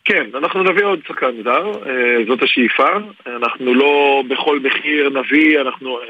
[0.06, 2.88] כן, אנחנו נביא עוד שחקן זר, אה, זאת השאיפה.
[3.26, 6.00] אנחנו לא בכל מחיר נביא, אנחנו...
[6.00, 6.06] אה,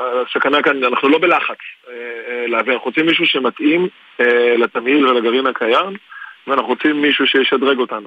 [0.00, 1.56] הסכנה כאן, אנחנו לא בלחץ
[1.88, 3.88] אה, אה, להביא, אנחנו רוצים מישהו שמתאים
[4.20, 5.96] אה, לתמהיל ולגרעין הקיים,
[6.46, 8.06] ואנחנו רוצים מישהו שישדרג אותנו,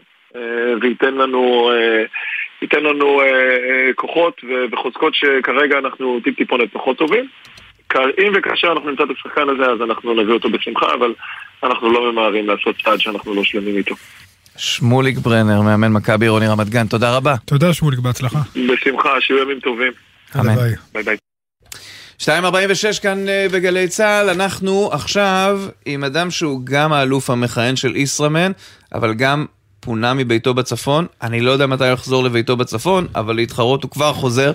[0.82, 1.72] וייתן לנו,
[2.62, 3.22] ייתן לנו
[3.96, 7.28] כוחות וחוזקות שכרגע אנחנו טיפ-טיפונת פחות טובים.
[7.96, 11.14] אם וכאשר אנחנו נמצא את השחקן הזה, אז אנחנו נביא אותו בשמחה, אבל
[11.64, 13.96] אנחנו לא ממהרים לעשות צעד שאנחנו לא שלמים איתו.
[14.58, 17.36] שמוליק ברנר, מאמן מכבי עירוני רמת גן, תודה רבה.
[17.46, 18.40] תודה שמוליק, בהצלחה.
[18.70, 19.92] בשמחה, שיהיו ימים טובים.
[20.36, 20.56] אמן.
[20.94, 21.27] ביי ביי.
[22.22, 22.26] 2.46
[23.02, 28.52] כאן אה, בגלי צה"ל, אנחנו עכשיו עם אדם שהוא גם האלוף המכהן של ישראמן,
[28.94, 29.46] אבל גם
[29.80, 31.06] פונה מביתו בצפון.
[31.22, 34.52] אני לא יודע מתי הוא יחזור לביתו בצפון, אבל להתחרות הוא כבר חוזר.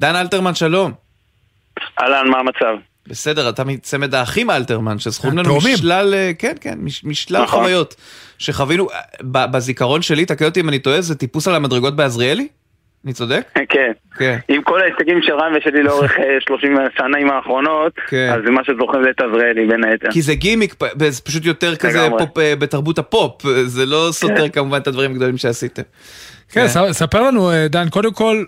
[0.00, 0.92] דן אלתרמן, שלום.
[2.02, 2.80] אהלן, מה המצב?
[3.06, 5.58] בסדר, אתה מצמד האחים אלתרמן, שזכורים לנו.
[5.72, 7.60] משלל, אה, כן, כן, מש- משלל נכון.
[7.60, 7.94] חוויות
[8.38, 8.88] שחווינו.
[8.90, 12.48] אה, בזיכרון שלי, תקן אותי אם אני טועה, זה טיפוס על המדרגות בעזריאלי?
[13.04, 13.42] אני צודק?
[13.68, 13.92] כן.
[14.16, 14.38] כן.
[14.48, 18.32] עם כל ההישגים של רן ושלי לאורך אה, 30 השנים האחרונות, כן.
[18.34, 20.10] אז מה שזוכרים זה את עזריאלי בין היתר.
[20.10, 22.08] כי זה גימיק, זה פשוט יותר כזה.
[22.18, 25.82] פופ אה, בתרבות הפופ, אה, זה לא סותר כמובן את הדברים הגדולים שעשיתם.
[26.52, 28.44] כן, ס- ספר לנו, אה, דן, קודם כל,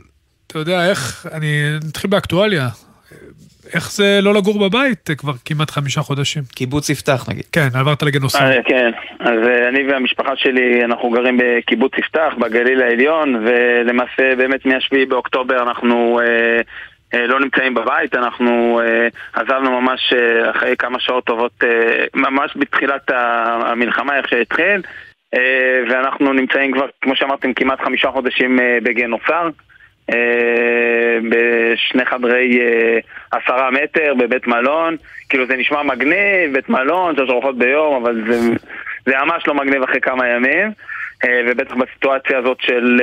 [0.46, 2.68] אתה יודע, איך, אני נתחיל באקטואליה.
[3.75, 6.43] איך זה לא לגור בבית אה, כבר כמעט חמישה חודשים?
[6.55, 7.45] קיבוץ יפתח נגיד.
[7.53, 8.39] כן, עברת לגנוסר.
[8.39, 14.66] אה, כן, אז אה, אני והמשפחה שלי, אנחנו גרים בקיבוץ יפתח, בגליל העליון, ולמעשה באמת
[14.66, 16.61] מ-7 באוקטובר אנחנו אה,
[17.14, 22.51] אה, לא נמצאים בבית, אנחנו אה, עזבנו ממש אה, אחרי כמה שעות טובות, אה, ממש
[22.57, 24.83] בתחילת המלחמה, איך שהתחיל,
[25.35, 29.49] אה, ואנחנו נמצאים כבר, כמו שאמרתם, כמעט חמישה חודשים אה, בגנוסר.
[30.11, 32.98] אה, בשני חדרי אה,
[33.30, 34.96] עשרה מטר בבית מלון,
[35.28, 38.38] כאילו זה נשמע מגניב, בית מלון, שלוש ארוחות ביום, אבל זה,
[39.07, 40.72] זה ממש לא מגניב אחרי כמה ימים,
[41.24, 43.00] אה, ובטח בסיטואציה הזאת של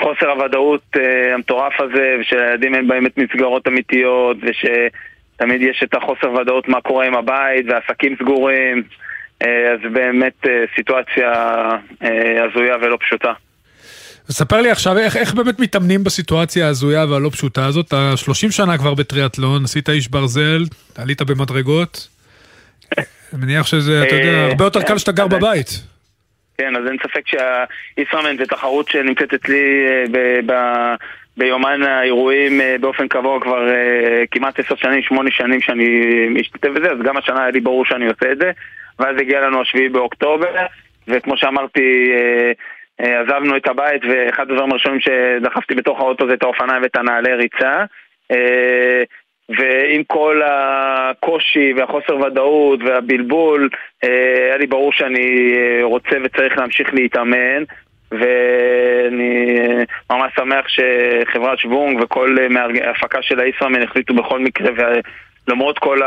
[0.00, 0.96] חוסר הוודאות
[1.34, 7.14] המטורף הזה, ושלילדים אין באמת מסגרות אמיתיות, ושתמיד יש את החוסר ודאות מה קורה עם
[7.14, 8.82] הבית, ועסקים סגורים,
[9.40, 11.32] אז באמת סיטואציה
[12.44, 13.32] הזויה ולא פשוטה.
[14.30, 17.86] ספר לי עכשיו, איך, איך באמת מתאמנים בסיטואציה ההזויה והלא פשוטה הזאת?
[17.86, 20.62] אתה 30 שנה כבר בטריאטלון, עשית איש ברזל,
[20.98, 22.08] עלית במדרגות.
[23.32, 25.68] אני מניח שזה, אתה יודע, אה, הרבה יותר קל שאתה גר בבית.
[26.58, 30.94] כן, אז אין ספק שהישראמן זה תחרות שנמצאת אצלי אה, ב- ב-
[31.36, 33.68] ביומן האירועים אה, באופן קבוע כבר
[34.30, 35.88] כמעט עשר שנים, שמונה שנים שאני
[36.30, 38.50] משתתף בזה, אז גם השנה היה לי ברור שאני עושה את זה,
[38.98, 40.66] ואז הגיע לנו השביעי באוקטובר,
[41.08, 42.10] וכמו שאמרתי,
[42.98, 47.84] עזבנו את הבית, ואחד הדברים הראשונים שדחפתי בתוך האוטו זה את האופניים ואת הנעלי ריצה.
[48.32, 49.02] אה,
[49.58, 53.68] ועם כל הקושי והחוסר ודאות והבלבול,
[54.04, 57.62] אה, היה לי ברור שאני אה, רוצה וצריך להמשיך להתאמן.
[58.12, 59.82] ואני אה,
[60.16, 64.70] ממש שמח שחברת שוונג וכל אה, מארג- ההפקה של הישראמן החליטו בכל מקרה,
[65.48, 65.98] ולמרות כל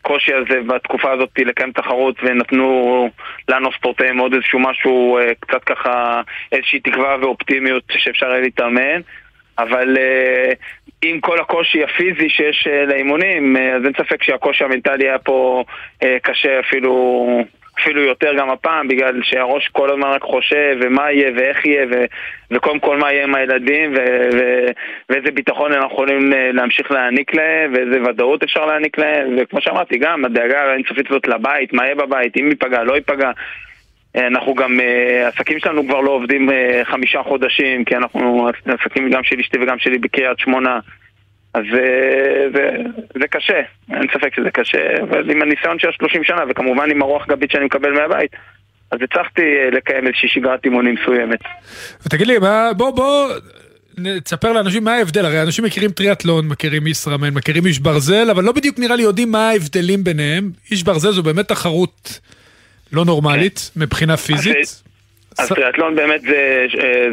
[0.00, 3.10] הקושי הזה בתקופה הזאת לקיים תחרות ונתנו
[3.48, 6.20] לנו ספורטאים עוד איזשהו משהו, אה, קצת ככה
[6.52, 9.00] איזושהי תקווה ואופטימיות שאפשר יהיה להתאמן.
[9.58, 10.54] אבל uh,
[11.02, 15.64] עם כל הקושי הפיזי שיש uh, לאימונים, אז אין ספק שהקושי המנטלי היה פה
[16.22, 17.26] קשה אפילו,
[17.82, 22.04] אפילו יותר גם הפעם, בגלל שהראש כל הזמן רק חושב, ומה יהיה, ואיך יהיה, ו,
[22.50, 23.98] וקודם כל מה יהיה עם הילדים, ו,
[24.32, 24.66] ו,
[25.08, 29.98] ואיזה ביטחון אנחנו יכולים אה, להמשיך להעניק להם, ואיזה ודאות אפשר להעניק להם, וכמו שאמרתי,
[29.98, 33.30] גם הדאגה האינסופית הזאת לבית, מה יהיה בבית, אם ייפגע, לא ייפגע.
[34.16, 36.50] אה, אנחנו גם, אה, העסקים שלנו כבר לא עובדים
[36.84, 40.78] חמישה חודשים, כי אנחנו, העסקים גם של אשתי וגם שלי בקריית שמונה.
[41.54, 42.60] אז אה,
[43.20, 47.26] זה, קשה, אין ספק שזה קשה, אבל עם הניסיון של 30 שנה, וכמובן עם הרוח
[47.26, 48.30] גבית שאני מקבל מהבית,
[48.90, 51.40] אז הצלחתי אה, לקיים איזושהי שגרת אימונים מסוימת.
[52.06, 53.30] ותגיד לי, מה, בוא, בוא,
[54.24, 58.52] תספר לאנשים מה ההבדל, הרי אנשים מכירים טריאטלון, מכירים ישראמן, מכירים איש ברזל, אבל לא
[58.52, 60.50] בדיוק נראה לי יודעים מה ההבדלים ביניהם.
[60.70, 62.20] איש ברזל זו באמת תחרות
[62.92, 64.87] לא נורמלית מבחינה פיזית.
[65.38, 66.66] אז טריאטלון באמת זה,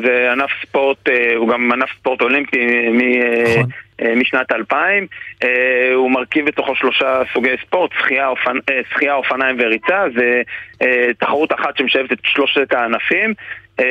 [0.06, 3.62] זה ענף ספורט, אה, הוא גם ענף ספורט אולימפי מ- אה,
[4.02, 5.08] אה, משנת 2000.
[5.44, 5.50] אה,
[5.94, 8.58] הוא מרכיב בתוכו שלושה סוגי ספורט, שחייה, אופנ...
[8.70, 10.04] אה, שחייה, אופניים וריצה.
[10.16, 10.42] זה
[10.82, 13.34] אה, תחרות אחת שמשלבת את שלושת הענפים.
[13.80, 13.86] אה,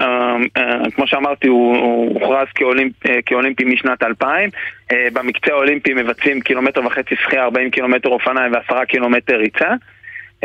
[0.00, 1.76] אה, אה, כמו שאמרתי, הוא
[2.14, 4.50] הוכרז כאולימפ, אה, כאולימפי משנת 2000.
[4.92, 9.68] אה, במקצה האולימפי מבצעים קילומטר וחצי שחייה, 40 קילומטר אופניים ועשרה קילומטר ריצה.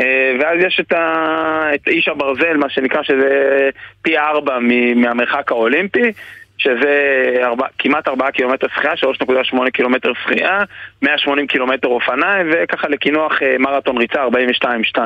[0.00, 1.70] אה, ואז יש את, ה...
[1.74, 3.70] את איש הברזל, מה שנקרא, שזה
[4.02, 4.58] פי ארבע
[4.96, 6.12] מהמרחק האולימפי,
[6.58, 7.66] שזה ארבע...
[7.78, 10.62] כמעט ארבעה קילומטר שחייה, 3.8 קילומטר שחייה,
[11.02, 14.98] 180 קילומטר אופניים, וככה לקינוח אה, מרתון ריצה 42.2.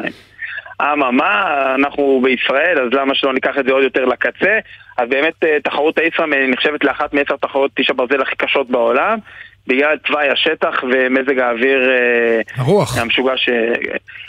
[0.82, 4.58] אממה, אנחנו בישראל, אז למה שלא ניקח את זה עוד יותר לקצה?
[4.98, 9.18] אז באמת אה, תחרות הישראמן נחשבת לאחת מעשר תחרות איש הברזל הכי קשות בעולם.
[9.66, 12.98] בגלל תוואי השטח ומזג האוויר אה, הרוח.
[12.98, 13.48] המשוגע ש...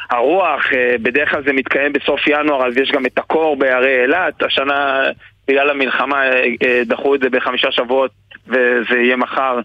[0.10, 4.44] הרוח, אה, בדרך כלל זה מתקיים בסוף ינואר, אז יש גם את הקור בהרי אילת.
[4.44, 5.04] השנה,
[5.48, 6.24] בגלל המלחמה,
[6.64, 8.12] אה, דחו את זה בחמישה שבועות
[8.48, 9.60] וזה יהיה מחר.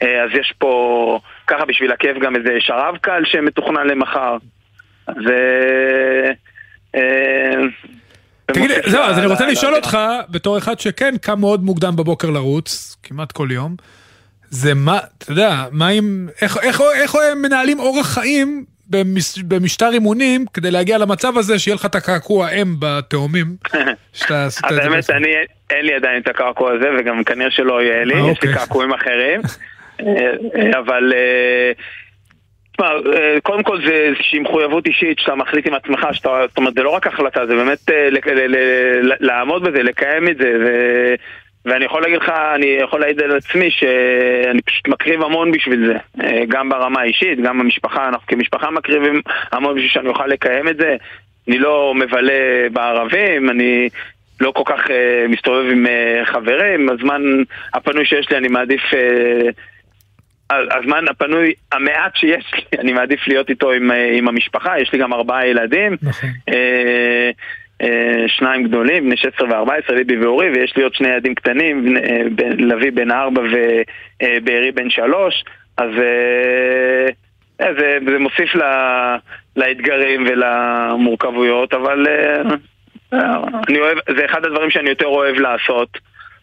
[0.00, 4.36] אז יש פה, ככה בשביל הכיף, גם איזה שרב קל שמתוכנן למחר.
[5.06, 5.16] אז...
[6.94, 7.60] אה,
[8.46, 9.98] תגיד, זהו, אז ל- אני רוצה לשאול אותך,
[10.30, 13.76] בתור אחד שכן קם מאוד מוקדם בבוקר לרוץ, כמעט כל יום,
[14.52, 19.90] זה מה, אתה יודע, מה אם, איך, איך, איך הם מנהלים אורח חיים במש, במשטר
[19.92, 23.46] אימונים כדי להגיע למצב הזה שיהיה לך את הקעקוע אם בתאומים?
[24.18, 25.12] שאתה עשית אז את זה האמת, בעצם.
[25.12, 25.28] אני,
[25.70, 28.54] אין לי עדיין את הקעקוע הזה, וגם כנראה שלא יהיה לי, אה, יש לי אוקיי.
[28.54, 29.40] קעקועים אחרים.
[30.00, 31.12] אה, אבל...
[31.16, 31.72] אה,
[32.72, 32.88] תשמע,
[33.42, 36.90] קודם כל זה איזושהי מחויבות אישית שאתה מחליט עם עצמך, שאתה, זאת אומרת זה לא
[36.90, 37.78] רק החלטה, זה באמת
[39.20, 40.52] לעמוד בזה, לקיים את זה,
[41.64, 46.24] ואני יכול להגיד לך, אני יכול להעיד על עצמי שאני פשוט מקריב המון בשביל זה,
[46.24, 50.76] אה, גם ברמה האישית, גם במשפחה, אנחנו כמשפחה מקריבים המון בשביל שאני אוכל לקיים את
[50.76, 50.96] זה,
[51.48, 53.88] אני לא מבלה בערבים, אני
[54.40, 57.22] לא כל כך אה, מסתובב עם אה, חברים, הזמן
[57.74, 58.82] הפנוי שיש לי אני מעדיף...
[58.94, 59.50] אה,
[60.78, 65.12] הזמן הפנוי, המעט שיש לי, אני מעדיף להיות איתו עם, עם המשפחה, יש לי גם
[65.12, 65.96] ארבעה ילדים,
[66.48, 67.30] אה,
[68.26, 72.22] שניים גדולים, בני 16 ו-14, ליבי ואורי, ויש לי עוד שני ילדים קטנים, בני- אה,
[72.34, 75.44] בן- לביא בן ארבע ובארי בן שלוש,
[75.78, 77.06] אז אה,
[77.66, 78.62] אה, זה, זה מוסיף ל,
[79.56, 82.42] לאתגרים ולמורכבויות, אבל אה,
[83.14, 83.36] אה,
[83.68, 85.88] אני אוהב, זה אחד הדברים שאני יותר אוהב לעשות,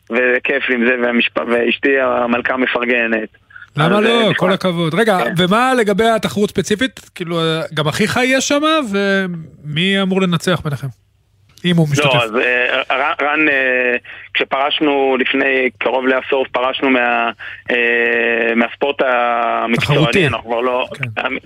[0.09, 1.37] וכיף לי עם זה, והמשפ...
[1.47, 3.29] ואשתי המלכה מפרגנת.
[3.77, 4.27] למה אז, לא?
[4.27, 4.93] אה, כל הכבוד.
[4.95, 6.99] רגע, ומה לגבי התחרות ספציפית?
[7.15, 8.61] כאילו, אה, גם אחיך יהיה שם,
[8.91, 10.87] ומי אמור לנצח ביניכם?
[11.65, 12.13] אם הוא משתתף.
[12.13, 13.95] לא, אז אה, רן, רן, אה,
[14.33, 17.31] כשפרשנו לפני קרוב לעשור, פרשנו מה,
[17.71, 20.27] אה, מהספורט המקצועני.
[20.27, 20.87] אנחנו כבר לא,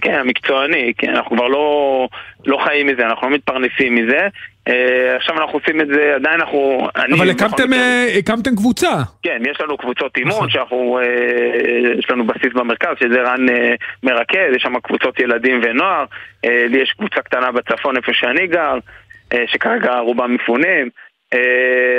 [0.01, 2.07] כן, המקצועני, כן, אנחנו כבר לא,
[2.45, 4.27] לא חיים מזה, אנחנו לא מתפרנסים מזה.
[5.15, 6.87] עכשיו אנחנו עושים את זה, עדיין אנחנו...
[7.13, 7.69] אבל הקמתם,
[8.19, 8.91] הקמתם קבוצה.
[9.23, 13.45] כן, יש לנו קבוצות אימון, שאנחנו, אה, יש לנו בסיס במרכז, שזה רן
[14.03, 16.05] מרכז, יש שם קבוצות ילדים ונוער,
[16.43, 18.77] לי יש קבוצה קטנה בצפון, איפה שאני גר,
[19.47, 20.89] שכרגע רובם מפונים.
[21.33, 21.39] אה,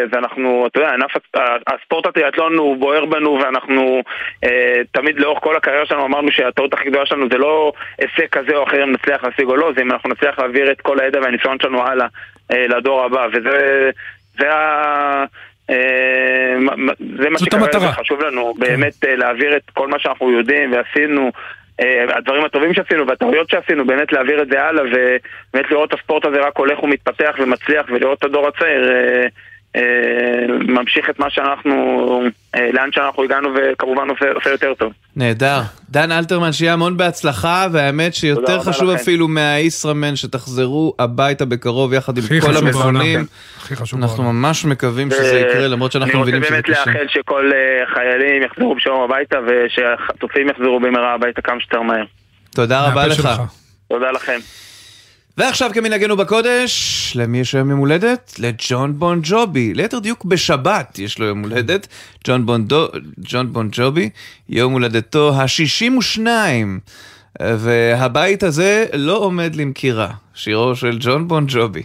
[0.04, 4.02] אז אנחנו, אתה יודע, ענף הס- הספורט הטריאטלון הוא בוער בנו ואנחנו
[4.44, 8.56] אה, תמיד לאורך כל הקריירה שלנו אמרנו שהטעות הכי גדולה שלנו זה לא הישג כזה
[8.56, 11.20] או אחר אם נצליח להשיג או לא, זה אם אנחנו נצליח להעביר את כל הידע
[11.20, 12.06] והניסיון שלנו הלאה
[12.52, 13.90] אה, לדור הבא, וזה
[14.38, 15.24] זה ה...
[15.70, 16.54] אה,
[17.18, 17.92] זה מה שכרגע.
[17.92, 21.30] חשוב לנו, באמת אה, להעביר את כל מה שאנחנו יודעים ועשינו, אה,
[22.08, 26.40] הדברים הטובים שעשינו והטעויות שעשינו, באמת להעביר את זה הלאה ובאמת לראות את הספורט הזה
[26.40, 29.26] רק הולך ומתפתח ומצליח ולראות את הדור הצעיר אה, אה,
[30.68, 31.72] ממשיך את מה שאנחנו,
[32.54, 34.92] אה, לאן שאנחנו הגענו וכמובן עושה, עושה יותר טוב.
[35.16, 35.60] נהדר.
[35.90, 38.90] דן אלתרמן, שיהיה המון בהצלחה, והאמת שיותר חשוב.
[38.90, 42.56] אפילו מהאיסרמן, שתחזרו הביתה בקרוב יחד עם כל.
[42.56, 43.24] המפונים.
[43.58, 46.72] הכי חשוב אנחנו ממש מקווים שזה יקרה, למרות שאנחנו מבינים שזה אני קשה.
[46.72, 51.82] רוצה באמת לאחל שכל אה, חיילים יחזרו בשלום הביתה ושהחטופים יחזרו במהרה הביתה כמה שיותר
[51.82, 52.04] מהר.
[52.54, 53.14] תודה רבה לך.
[53.14, 53.40] שלך.
[53.88, 54.38] תודה לכם.
[55.38, 58.34] ועכשיו כמנהגנו בקודש, למי יש היום יום הולדת?
[58.38, 59.74] לג'ון בון ג'ובי.
[59.74, 61.88] ליתר דיוק בשבת יש לו יום הולדת.
[62.24, 64.10] ג'ון בון, דו, ג'ון בון ג'ובי,
[64.48, 66.26] יום הולדתו ה-62.
[67.40, 70.10] והבית הזה לא עומד למכירה.
[70.34, 71.82] שירו של ג'ון בון ג'ובי.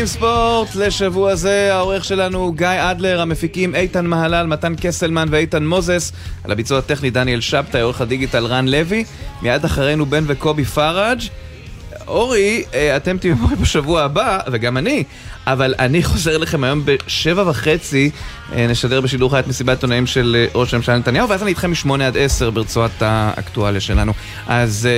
[0.00, 0.68] עושים ספורט.
[0.74, 6.12] לשבוע זה, העורך שלנו גיא אדלר, המפיקים איתן מהלל, מתן קסלמן ואיתן מוזס,
[6.44, 9.04] על הביצוע הטכני דניאל שבתאי, עורך הדיגיטל רן לוי,
[9.42, 11.18] מיד אחרינו בן וקובי פראג'.
[12.08, 15.04] אורי, אה, אתם תהיו פה בשבוע הבא, וגם אני,
[15.46, 18.10] אבל אני חוזר לכם היום בשבע וחצי,
[18.52, 21.70] אה, נשדר בשידור חי את מסיבת עיתונאים של אה, ראש הממשלה נתניהו, ואז אני איתכם
[21.70, 24.12] משמונה עד עשר ברצועת האקטואליה שלנו.
[24.46, 24.88] אז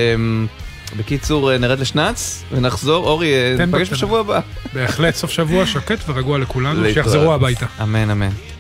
[0.96, 3.06] בקיצור, אה, נרד לשנץ ונחזור.
[3.06, 3.96] אורי, אה, ניפגש בקטנה.
[3.96, 4.40] בשבוע הבא.
[4.72, 6.84] בהחלט, סוף שבוע שקט ורגוע לכולנו.
[6.92, 7.66] שיחזרו הביתה.
[7.82, 8.51] אמן, אמן.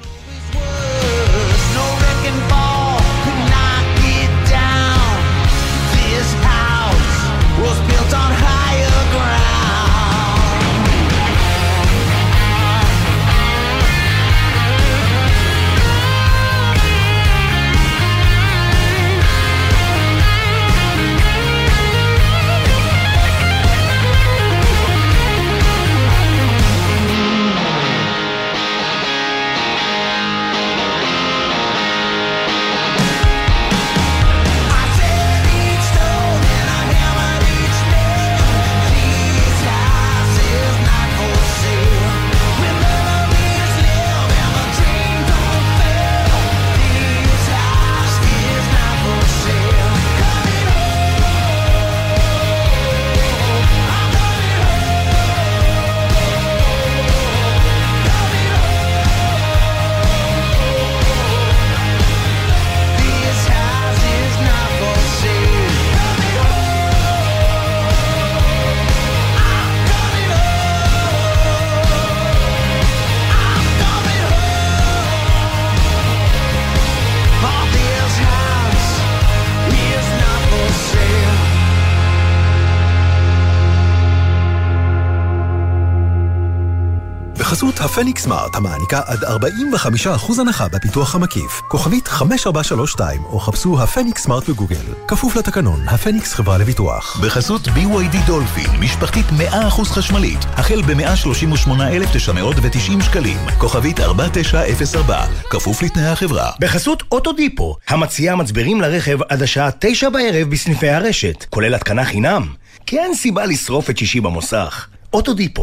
[88.02, 91.60] בחסות הפניקס סמארט המעניקה עד 45% הנחה בפיתוח המקיף.
[91.68, 94.76] כוכבית 5432 או חפשו הפניקס סמארט בגוגל.
[95.08, 97.20] כפוף לתקנון, הפניקס חברה לביטוח.
[97.24, 106.50] בחסות BYD דולפין, משפחתית 100% חשמלית, החל ב-138,990 שקלים, כוכבית 4904, כפוף לתנאי החברה.
[106.60, 112.46] בחסות אוטודיפו, המציעה מצברים לרכב עד השעה תשע בערב בסניפי הרשת, כולל התקנה חינם.
[112.86, 114.86] כי אין סיבה לשרוף את שישי במוסך.
[115.12, 115.62] אוטודיפו.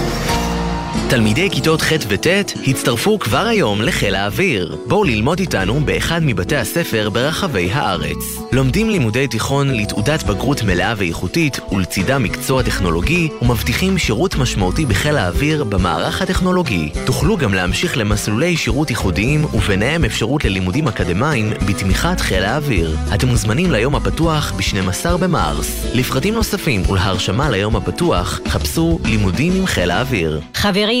[1.11, 2.27] תלמידי כיתות ח' וט'
[2.67, 4.77] הצטרפו כבר היום לחיל האוויר.
[4.87, 8.41] בואו ללמוד איתנו באחד מבתי הספר ברחבי הארץ.
[8.51, 15.63] לומדים לימודי תיכון לתעודת בגרות מלאה ואיכותית ולצידה מקצוע טכנולוגי ומבטיחים שירות משמעותי בחיל האוויר
[15.63, 16.89] במערך הטכנולוגי.
[17.05, 22.97] תוכלו גם להמשיך למסלולי שירות ייחודיים וביניהם אפשרות ללימודים אקדמיים בתמיכת חיל האוויר.
[23.15, 25.85] אתם מוזמנים ליום הפתוח ב-12 במרס.
[25.93, 30.41] לפרטים נוספים ולהרשמה ליום הפתוח חפשו לימודים עם חיל האוויר.
[30.53, 31.00] חברים,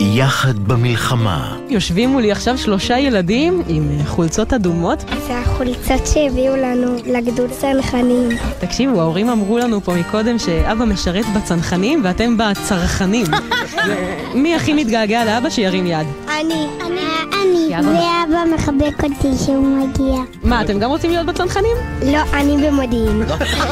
[0.00, 1.56] יחד במלחמה.
[1.68, 5.04] יושבים מולי עכשיו שלושה ילדים עם חולצות אדומות.
[5.26, 8.28] זה החולצות שהביאו לנו לגדוד צנחנים.
[8.60, 13.26] תקשיבו, ההורים אמרו לנו פה מקודם שאבא משרת בצנחנים ואתם בצרכנים.
[14.42, 16.06] מי הכי מתגעגע לאבא שירים יד?
[16.40, 16.66] אני.
[17.42, 17.88] אני.
[17.88, 20.22] ואבא מחבק אותי כשהוא מגיע.
[20.42, 21.76] מה, אתם גם רוצים להיות בצנחנים?
[22.02, 23.22] לא, אני במודיעין.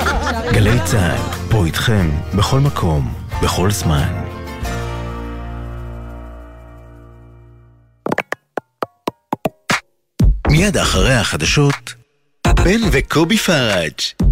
[0.54, 3.08] גלי צה"ל, פה איתכם, בכל מקום,
[3.42, 4.21] בכל זמן.
[10.52, 11.94] מיד אחרי החדשות,
[12.46, 14.31] בן וקובי פראג'.